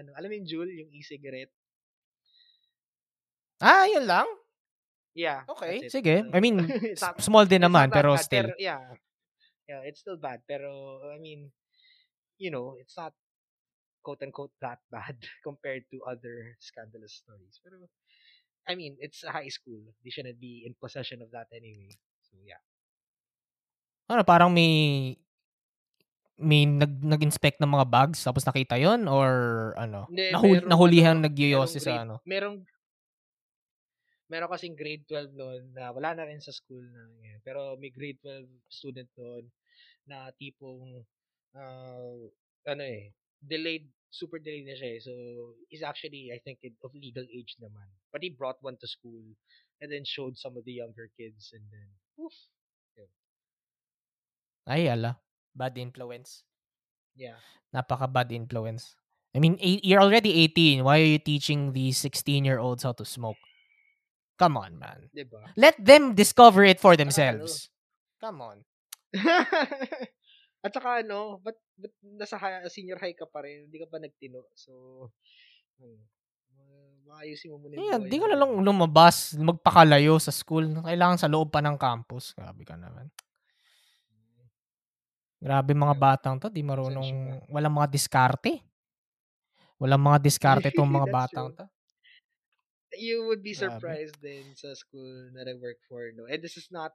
ano, 0.00 0.16
alam 0.16 0.28
mo 0.32 0.34
yung 0.40 0.48
Juul, 0.48 0.70
yung 0.72 0.90
e-cigarette? 0.96 1.52
Ah, 3.60 3.84
yun 3.84 4.08
lang? 4.08 4.24
Yeah. 5.12 5.44
Okay, 5.44 5.92
sige. 5.92 6.24
I 6.32 6.38
mean, 6.40 6.56
not- 7.02 7.20
small 7.20 7.44
din 7.44 7.60
naman, 7.60 7.92
pero 7.92 8.16
bad, 8.16 8.24
still. 8.24 8.48
Pero, 8.56 8.56
yeah. 8.56 8.80
Yeah, 9.68 9.84
it's 9.84 10.00
still 10.00 10.16
bad. 10.16 10.40
Pero, 10.48 10.98
I 11.12 11.20
mean, 11.20 11.52
you 12.40 12.50
know, 12.50 12.74
it's 12.80 12.96
not 12.96 13.12
quote-unquote 14.02 14.56
that 14.64 14.80
bad 14.90 15.20
compared 15.44 15.84
to 15.92 16.00
other 16.08 16.56
scandalous 16.58 17.20
stories. 17.20 17.60
Pero, 17.60 17.86
I 18.66 18.74
mean, 18.74 18.96
it's 18.98 19.22
a 19.22 19.30
high 19.30 19.52
school. 19.52 19.84
They 20.02 20.10
shouldn't 20.10 20.40
be 20.40 20.64
in 20.64 20.74
possession 20.80 21.20
of 21.20 21.30
that 21.36 21.52
anyway. 21.52 22.00
So, 22.24 22.40
yeah. 22.42 22.64
Ano, 24.08 24.24
parang 24.24 24.50
may 24.50 25.14
may 26.40 26.64
nag 26.64 27.04
nag-inspect 27.04 27.60
ng 27.60 27.68
mga 27.68 27.86
bags 27.92 28.24
tapos 28.24 28.48
nakita 28.48 28.80
yon 28.80 29.04
or 29.04 29.30
ano? 29.76 30.08
Hindi, 30.08 30.32
Nahul, 30.32 30.56
merong 30.56 30.70
nahulihan 30.72 31.16
ano, 31.20 31.24
nagyoyosi 31.28 31.78
merong 31.78 31.84
sa 31.84 31.92
ano? 32.00 32.14
Merong, 32.24 32.56
meron 34.32 34.48
kasing 34.48 34.74
grade 34.74 35.04
12 35.04 35.36
noon 35.36 35.62
na 35.76 35.92
wala 35.92 36.16
na 36.16 36.24
rin 36.24 36.40
sa 36.40 36.48
school 36.48 36.80
na 36.80 37.12
yan. 37.20 37.44
Pero 37.44 37.76
may 37.76 37.92
grade 37.92 38.16
12 38.24 38.48
student 38.72 39.10
noon 39.20 39.44
na 40.08 40.32
tipong 40.40 41.04
uh, 41.56 42.18
ano 42.68 42.82
eh, 42.84 43.10
delayed, 43.42 43.88
super 44.10 44.38
delayed 44.38 44.66
na 44.68 44.76
siya 44.76 44.96
eh. 44.96 45.00
So, 45.00 45.12
he's 45.68 45.82
actually, 45.82 46.30
I 46.34 46.38
think, 46.44 46.60
of 46.84 46.92
legal 46.94 47.24
age 47.30 47.56
naman. 47.62 47.86
But 48.12 48.22
he 48.22 48.30
brought 48.30 48.58
one 48.60 48.76
to 48.80 48.88
school 48.88 49.22
and 49.80 49.88
then 49.90 50.04
showed 50.04 50.36
some 50.36 50.56
of 50.56 50.64
the 50.64 50.72
younger 50.82 51.08
kids 51.16 51.50
and 51.54 51.64
then, 51.70 51.88
oof, 52.20 52.34
Yeah. 52.98 53.10
Ay, 54.66 54.86
ala. 54.90 55.18
Bad 55.54 55.78
influence. 55.78 56.44
yeah. 57.16 57.38
Napaka 57.74 58.10
bad 58.10 58.30
influence. 58.32 58.94
I 59.34 59.38
mean, 59.38 59.56
eight, 59.62 59.84
you're 59.84 60.02
already 60.02 60.34
18. 60.42 60.82
Why 60.82 60.98
are 61.00 61.10
you 61.14 61.18
teaching 61.22 61.72
these 61.72 61.98
16-year-olds 62.02 62.82
how 62.82 62.92
to 62.98 63.04
smoke? 63.04 63.38
Come 64.38 64.56
on, 64.56 64.78
man. 64.78 65.10
Diba? 65.14 65.54
Let 65.56 65.78
them 65.78 66.14
discover 66.14 66.64
it 66.64 66.80
for 66.80 66.96
themselves. 66.96 67.70
Come 68.20 68.40
on. 68.42 68.64
At 70.60 70.76
saka 70.76 71.00
ano, 71.00 71.40
ba't, 71.40 71.56
ba't 71.80 71.94
nasa 72.04 72.36
high, 72.36 72.60
senior 72.68 73.00
high 73.00 73.16
ka 73.16 73.24
pa 73.24 73.40
rin? 73.44 73.68
Hindi 73.68 73.80
ka 73.80 73.88
pa 73.88 73.96
nagtino. 73.96 74.44
So, 74.52 75.08
maayusin 77.10 77.50
mo 77.50 77.58
muna 77.58 77.74
yung 77.74 77.82
Yeah, 77.82 77.98
buhay 77.98 78.10
di 78.12 78.16
ka 78.20 78.26
na 78.30 78.38
lang 78.38 78.52
lumabas, 78.60 79.34
magpakalayo 79.40 80.20
sa 80.20 80.30
school. 80.30 80.68
Kailangan 80.84 81.18
sa 81.18 81.32
loob 81.32 81.50
pa 81.50 81.64
ng 81.64 81.80
campus. 81.80 82.36
Grabe 82.36 82.62
ka 82.62 82.76
naman. 82.76 83.08
Grabe 85.40 85.72
mga 85.72 85.96
batang 85.96 86.36
to, 86.36 86.52
di 86.52 86.60
marunong, 86.60 87.40
walang 87.48 87.72
mga 87.72 87.88
diskarte. 87.88 88.60
Walang 89.80 90.04
mga 90.04 90.18
diskarte 90.20 90.68
tong 90.68 90.92
mga 91.00 91.08
batang 91.08 91.48
true. 91.50 91.58
to. 91.58 91.66
You 93.00 93.24
would 93.30 93.40
be 93.40 93.56
Grabe. 93.56 93.72
surprised 93.72 94.18
din 94.20 94.52
sa 94.52 94.76
school 94.76 95.32
na 95.32 95.46
I 95.48 95.56
work 95.56 95.80
for, 95.88 96.12
no? 96.12 96.28
And 96.28 96.44
this 96.44 96.60
is 96.60 96.68
not, 96.68 96.92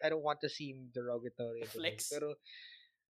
I 0.00 0.08
don't 0.10 0.24
want 0.24 0.40
to 0.44 0.50
seem 0.50 0.88
derogatory. 0.92 1.64
Flex. 1.68 2.10
Pero, 2.10 2.40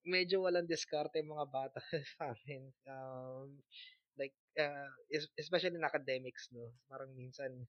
medyo 0.07 0.45
walang 0.45 0.67
diskarte 0.69 1.21
yung 1.21 1.37
mga 1.37 1.47
bata 1.51 1.81
sa 2.17 2.33
amin. 2.35 2.73
Um, 2.89 3.61
like, 4.17 4.35
uh, 4.57 4.91
es- 5.13 5.33
especially 5.37 5.77
in 5.77 5.85
academics, 5.87 6.49
no? 6.53 6.73
Parang 6.89 7.13
minsan, 7.15 7.65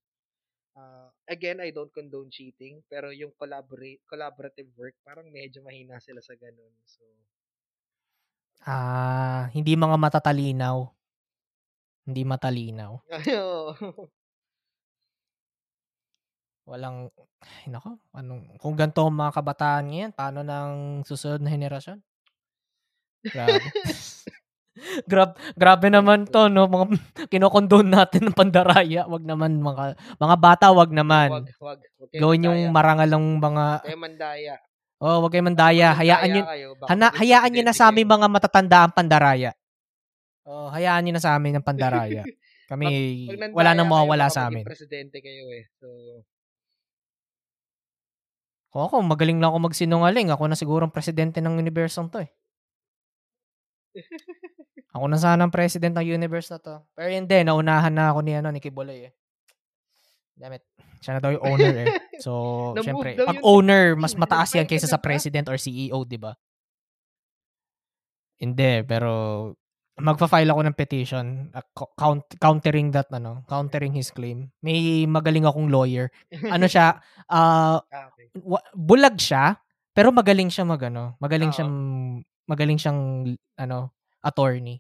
uh, 0.76 1.10
again, 1.28 1.60
I 1.60 1.72
don't 1.76 1.92
condone 1.92 2.32
cheating, 2.32 2.84
pero 2.88 3.12
yung 3.12 3.36
collaborate, 3.36 4.04
collaborative 4.08 4.72
work, 4.76 4.96
parang 5.04 5.28
medyo 5.32 5.64
mahina 5.64 6.00
sila 6.00 6.20
sa 6.24 6.36
ganun. 6.36 6.74
So, 6.88 7.04
Ah, 8.62 9.50
hindi 9.58 9.74
mga 9.74 9.98
matatalinaw. 9.98 10.86
Hindi 12.06 12.22
matalinaw. 12.22 12.94
ayo. 13.26 13.74
Walang, 16.72 17.12
ay 17.44 17.68
nako, 17.68 18.00
anong, 18.16 18.56
kung 18.56 18.80
ganito 18.80 19.04
ang 19.04 19.20
mga 19.20 19.36
kabataan 19.36 19.86
ngayon, 19.92 20.12
paano 20.16 20.40
ng 20.40 20.72
susunod 21.04 21.44
na 21.44 21.52
henerasyon? 21.52 22.00
Grabe. 23.28 23.60
Grab, 25.04 25.36
grabe 25.60 25.92
naman 25.92 26.24
to, 26.32 26.48
no? 26.48 26.64
Mga 26.66 26.86
kinokondone 27.28 27.92
natin 27.92 28.32
ng 28.32 28.38
pandaraya. 28.40 29.04
Wag 29.04 29.28
naman, 29.28 29.60
mga, 29.60 30.00
mga 30.16 30.36
bata, 30.40 30.72
wag 30.72 30.96
naman. 30.96 31.28
wag, 31.28 31.48
wag. 31.60 31.80
wag 32.00 32.10
Gawin 32.16 32.48
yung 32.48 32.72
mandaya. 32.72 32.74
marangalang 32.74 33.26
mga, 33.36 33.66
Kayo 33.84 34.00
mandaya. 34.00 34.56
oh, 35.04 35.18
wag 35.28 35.32
kayo 35.36 35.44
mandaya. 35.44 35.88
Pag 35.92 36.00
Hayaan 36.02 36.30
nyo, 36.32 36.42
hana, 36.88 37.08
hayaan 37.20 37.52
nyo 37.52 37.64
na 37.68 37.76
sa 37.76 37.92
amin 37.92 38.08
mga 38.08 38.28
matatanda 38.32 38.88
ang 38.88 38.96
pandaraya. 38.96 39.52
Oh, 40.48 40.72
hayaan 40.72 41.04
nyo 41.04 41.14
na 41.20 41.24
sa 41.24 41.36
amin 41.36 41.60
ang 41.60 41.68
pandaraya. 41.68 42.24
Kami, 42.72 42.88
Pag 43.28 43.52
wala 43.52 43.76
nang 43.76 43.92
mawawala 43.92 44.32
sa 44.32 44.48
amin. 44.48 44.64
presidente 44.64 45.20
kayo 45.20 45.52
eh. 45.52 45.68
So, 45.84 46.24
Kung 48.72 48.88
ako, 48.88 49.04
magaling 49.04 49.44
lang 49.44 49.52
ako 49.52 49.68
magsinungaling. 49.68 50.32
Ako 50.32 50.48
na 50.48 50.56
siguro 50.56 50.88
ang 50.88 50.96
presidente 50.96 51.44
ng 51.44 51.60
universong 51.60 52.08
to 52.08 52.24
eh. 52.24 52.32
Ako 54.96 55.08
na 55.08 55.16
sana 55.16 55.48
ang 55.48 55.54
president 55.56 55.96
ng 55.96 56.04
universe 56.04 56.52
na 56.52 56.60
to. 56.60 56.76
Pero 56.92 57.08
hindi, 57.08 57.38
naunahan 57.48 57.96
na 57.96 58.12
ako 58.12 58.28
ni, 58.28 58.36
ano, 58.36 58.52
ni 58.52 58.60
Kibuloy 58.60 59.08
eh. 59.08 59.12
Damn 60.36 60.60
it. 60.60 60.64
Siya 61.00 61.16
na 61.16 61.24
daw 61.24 61.32
yung 61.32 61.46
owner 61.48 61.76
eh. 61.80 61.88
So, 62.20 62.32
syempre, 62.86 63.16
pag 63.16 63.40
yun. 63.40 63.44
owner, 63.44 63.96
mas 63.96 64.12
mataas 64.20 64.52
yan 64.52 64.68
kaysa 64.68 64.92
ka 64.92 64.94
sa 64.96 65.00
president 65.00 65.48
or 65.48 65.56
CEO, 65.56 66.04
di 66.04 66.20
ba? 66.20 66.36
Hindi, 68.42 68.84
pero 68.84 69.12
magfa-file 70.00 70.48
ako 70.48 70.62
ng 70.64 70.78
petition 70.78 71.26
uh, 71.52 71.66
co- 71.76 71.92
count, 72.00 72.24
countering 72.40 72.94
that 72.96 73.12
ano, 73.12 73.44
countering 73.50 73.92
his 73.92 74.14
claim. 74.14 74.48
May 74.64 75.04
magaling 75.04 75.44
akong 75.44 75.68
lawyer. 75.68 76.08
Ano 76.48 76.70
siya, 76.70 77.02
ah, 77.28 77.80
ah, 77.92 78.08
okay. 78.16 78.32
bulag 78.72 79.20
siya, 79.20 79.60
pero 79.92 80.16
magaling 80.16 80.48
siya 80.48 80.64
magano, 80.64 81.20
magaling 81.20 81.52
siyang 81.52 81.74
magaling 82.48 82.80
siyang 82.80 83.02
ano, 83.60 83.92
attorney. 84.24 84.80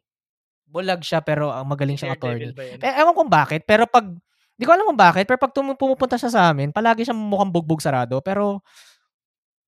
Bulag 0.71 1.03
siya 1.03 1.19
pero 1.19 1.51
ang 1.51 1.67
magaling 1.67 1.99
siyang 1.99 2.15
attorney. 2.15 2.55
Eh, 2.55 2.93
ewan 3.03 3.11
kung 3.11 3.27
bakit, 3.27 3.67
pero 3.67 3.83
pag 3.91 4.07
di 4.55 4.63
ko 4.63 4.71
alam 4.71 4.87
kung 4.87 4.99
bakit, 4.99 5.27
pero 5.27 5.41
pag 5.41 5.51
tum- 5.51 5.75
pumupunta 5.75 6.15
siya 6.15 6.31
sa 6.31 6.41
amin, 6.53 6.71
palagi 6.71 7.03
siyang 7.03 7.19
mukhang 7.19 7.51
bugbog 7.51 7.83
sarado, 7.83 8.23
pero 8.23 8.63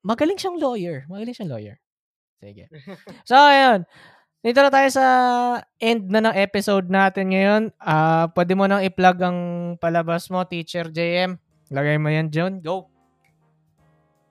magaling 0.08 0.40
siyang 0.40 0.56
lawyer. 0.56 1.04
Magaling 1.12 1.36
siyang 1.36 1.52
lawyer. 1.52 1.76
Sige. 2.44 2.68
So, 3.28 3.40
ayun. 3.40 3.88
Dito 4.44 4.60
na 4.60 4.68
tayo 4.68 4.92
sa 4.92 5.06
end 5.80 6.12
na 6.12 6.20
ng 6.20 6.36
episode 6.36 6.92
natin 6.92 7.32
ngayon. 7.32 7.64
Ah, 7.80 8.28
pwede 8.36 8.60
mo 8.60 8.68
nang 8.68 8.84
i-plug 8.84 9.16
ang 9.24 9.40
palabas 9.80 10.28
mo, 10.28 10.44
Teacher 10.44 10.92
JM. 10.92 11.40
Lagay 11.72 11.96
mo 11.96 12.12
yan, 12.12 12.28
John. 12.28 12.60
Go. 12.60 12.92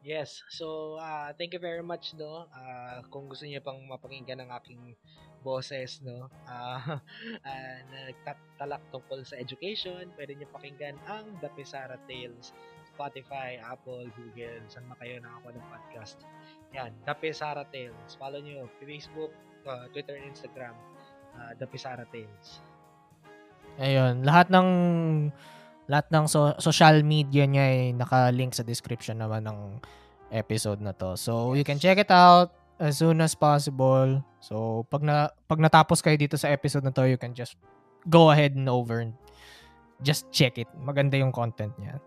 Yes. 0.05 0.45
So, 0.53 1.01
uh, 1.01 1.33
thank 1.41 1.57
you 1.57 1.63
very 1.65 1.81
much, 1.81 2.13
no. 2.21 2.45
Uh, 2.53 3.01
kung 3.09 3.25
gusto 3.25 3.49
niyo 3.49 3.65
pang 3.65 3.81
mapakinggan 3.89 4.45
ng 4.45 4.53
aking 4.61 4.93
boses, 5.41 6.05
no, 6.05 6.29
uh, 6.45 7.01
uh, 7.49 7.77
na 7.89 8.13
nagtatalak 8.13 8.85
tungkol 8.93 9.25
sa 9.25 9.41
education, 9.41 10.13
pwede 10.21 10.37
niyo 10.37 10.45
pakinggan 10.53 11.01
ang 11.09 11.25
The 11.41 11.49
Pisara 11.57 11.97
Tales, 12.05 12.53
Spotify, 12.85 13.57
Apple, 13.65 14.13
Google, 14.13 14.61
saan 14.69 14.85
man 14.93 15.01
kayo 15.01 15.25
nakakuha 15.25 15.57
ng 15.57 15.67
podcast. 15.73 16.21
Yan, 16.77 16.93
The 17.09 17.17
Pisara 17.17 17.65
Tales. 17.73 18.13
Follow 18.21 18.45
niyo 18.45 18.69
Facebook, 18.77 19.33
uh, 19.67 19.87
Twitter, 19.91 20.19
and 20.19 20.31
Instagram, 20.31 20.75
uh, 21.37 21.53
The 21.59 21.67
Pisara 21.67 22.07
Tales. 22.11 22.63
Ayun, 23.81 24.27
lahat 24.27 24.53
ng 24.53 24.69
lahat 25.89 26.07
ng 26.13 26.25
so- 26.31 26.57
social 26.61 27.03
media 27.03 27.49
niya 27.49 27.65
ay 27.65 27.79
naka-link 27.97 28.55
sa 28.55 28.63
description 28.63 29.19
naman 29.19 29.45
ng 29.45 29.83
episode 30.33 30.81
na 30.81 30.97
to. 30.97 31.19
So, 31.19 31.53
you 31.53 31.65
can 31.67 31.77
check 31.77 32.01
it 32.01 32.13
out 32.13 32.55
as 32.81 33.01
soon 33.01 33.21
as 33.21 33.37
possible. 33.37 34.23
So, 34.41 34.85
pag 34.89 35.05
na 35.05 35.29
pag 35.47 35.61
natapos 35.61 36.01
kayo 36.01 36.17
dito 36.17 36.41
sa 36.41 36.49
episode 36.51 36.87
na 36.87 36.95
to, 36.95 37.05
you 37.05 37.21
can 37.21 37.37
just 37.37 37.61
go 38.09 38.33
ahead 38.33 38.57
and 38.57 38.67
over 38.67 39.05
and 39.05 39.15
just 40.03 40.27
check 40.35 40.59
it. 40.59 40.67
Maganda 40.75 41.21
yung 41.21 41.31
content 41.31 41.73
niya. 41.79 42.03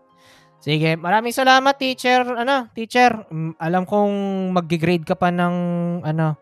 Sige, 0.60 0.98
maraming 0.98 1.32
salamat 1.32 1.78
teacher. 1.78 2.26
Ano, 2.26 2.68
teacher, 2.74 3.28
mm, 3.28 3.60
alam 3.60 3.86
kong 3.86 4.12
mag-grade 4.50 5.06
ka 5.06 5.14
pa 5.14 5.30
ng 5.30 5.54
ano, 6.02 6.36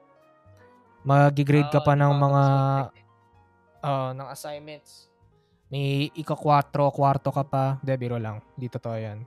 mag-grade 1.05 1.71
ka 1.71 1.81
pa 1.85 1.93
di 1.93 2.01
ng 2.01 2.13
mga 2.17 2.43
oh, 3.85 4.11
ng 4.17 4.29
assignments. 4.33 5.13
May 5.69 6.09
ika-kwatro, 6.15 6.93
kwarto 6.93 7.33
ka 7.35 7.45
pa. 7.45 7.65
Hindi, 7.81 7.93
biro 7.99 8.17
lang. 8.21 8.41
Di 8.55 8.69
totoo 8.69 8.97
yan. 8.97 9.19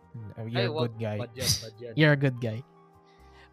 You're 0.47 0.69
a 0.69 0.77
good 0.85 0.95
guy. 0.95 1.17
bad 1.19 1.33
yan, 1.35 1.51
bad 1.59 1.75
yan. 1.75 1.93
You're 1.99 2.15
a 2.15 2.19
good 2.19 2.37
guy. 2.39 2.59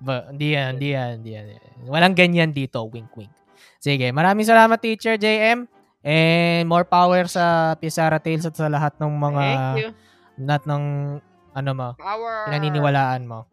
But, 0.04 0.36
hindi 0.36 0.52
yan, 0.52 0.76
hindi 0.76 0.88
yan, 0.92 1.10
hindi 1.18 1.30
yan. 1.32 1.46
Walang 1.88 2.14
ganyan 2.14 2.50
dito. 2.52 2.84
Wink, 2.84 3.10
wink. 3.16 3.32
Sige, 3.80 4.12
maraming 4.12 4.44
salamat 4.44 4.76
teacher 4.78 5.16
JM. 5.16 5.66
And 6.04 6.68
more 6.68 6.84
power 6.84 7.24
sa 7.24 7.72
Pisara 7.80 8.20
Tales 8.20 8.44
at 8.44 8.52
sa 8.52 8.68
lahat 8.68 8.92
ng 9.00 9.08
mga 9.08 9.44
Thank 9.48 9.80
you. 9.80 9.90
lahat 10.44 10.62
ng 10.68 10.84
ano 11.54 11.70
mo, 11.72 11.88
Power. 11.96 12.50
pinaniniwalaan 12.50 13.24
mo. 13.24 13.48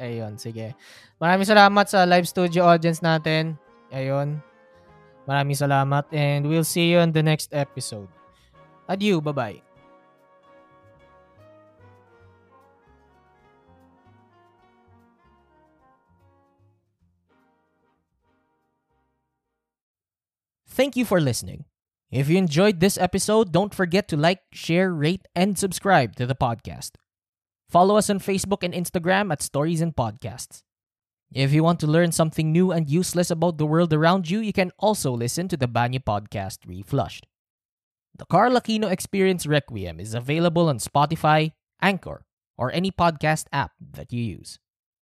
Ayun, 0.00 0.40
sige. 0.40 0.72
Maraming 1.20 1.44
salamat 1.44 1.84
sa 1.84 2.08
live 2.08 2.24
studio 2.24 2.64
audience 2.64 3.04
natin. 3.04 3.60
Ayun. 3.92 4.40
Maraming 5.28 5.54
salamat 5.54 6.08
and 6.10 6.48
we'll 6.48 6.64
see 6.64 6.88
you 6.88 6.98
on 7.04 7.12
the 7.12 7.20
next 7.20 7.52
episode. 7.52 8.08
Adieu, 8.88 9.20
bye-bye. 9.20 9.60
Thank 20.66 20.96
you 20.96 21.04
for 21.04 21.20
listening. 21.20 21.68
If 22.10 22.32
you 22.32 22.40
enjoyed 22.40 22.80
this 22.80 22.96
episode, 22.96 23.52
don't 23.52 23.74
forget 23.74 24.08
to 24.08 24.16
like, 24.16 24.40
share, 24.50 24.90
rate, 24.90 25.28
and 25.36 25.58
subscribe 25.58 26.16
to 26.16 26.24
the 26.24 26.34
podcast. 26.34 26.96
Follow 27.70 27.96
us 27.96 28.10
on 28.10 28.18
Facebook 28.18 28.64
and 28.64 28.74
Instagram 28.74 29.30
at 29.30 29.40
Stories 29.40 29.80
and 29.80 29.94
Podcasts. 29.94 30.64
If 31.32 31.52
you 31.52 31.62
want 31.62 31.78
to 31.80 31.86
learn 31.86 32.10
something 32.10 32.50
new 32.50 32.72
and 32.72 32.90
useless 32.90 33.30
about 33.30 33.58
the 33.58 33.66
world 33.66 33.92
around 33.92 34.28
you, 34.28 34.40
you 34.40 34.52
can 34.52 34.72
also 34.76 35.12
listen 35.12 35.46
to 35.46 35.56
the 35.56 35.68
Banyo 35.68 36.02
podcast 36.02 36.66
Reflushed. 36.66 37.28
The 38.18 38.24
Carl 38.26 38.58
Aquino 38.58 38.90
Experience 38.90 39.46
Requiem 39.46 40.00
is 40.00 40.14
available 40.14 40.68
on 40.68 40.78
Spotify, 40.80 41.52
Anchor, 41.80 42.24
or 42.58 42.72
any 42.72 42.90
podcast 42.90 43.46
app 43.52 43.70
that 43.78 44.12
you 44.12 44.20
use. 44.20 44.58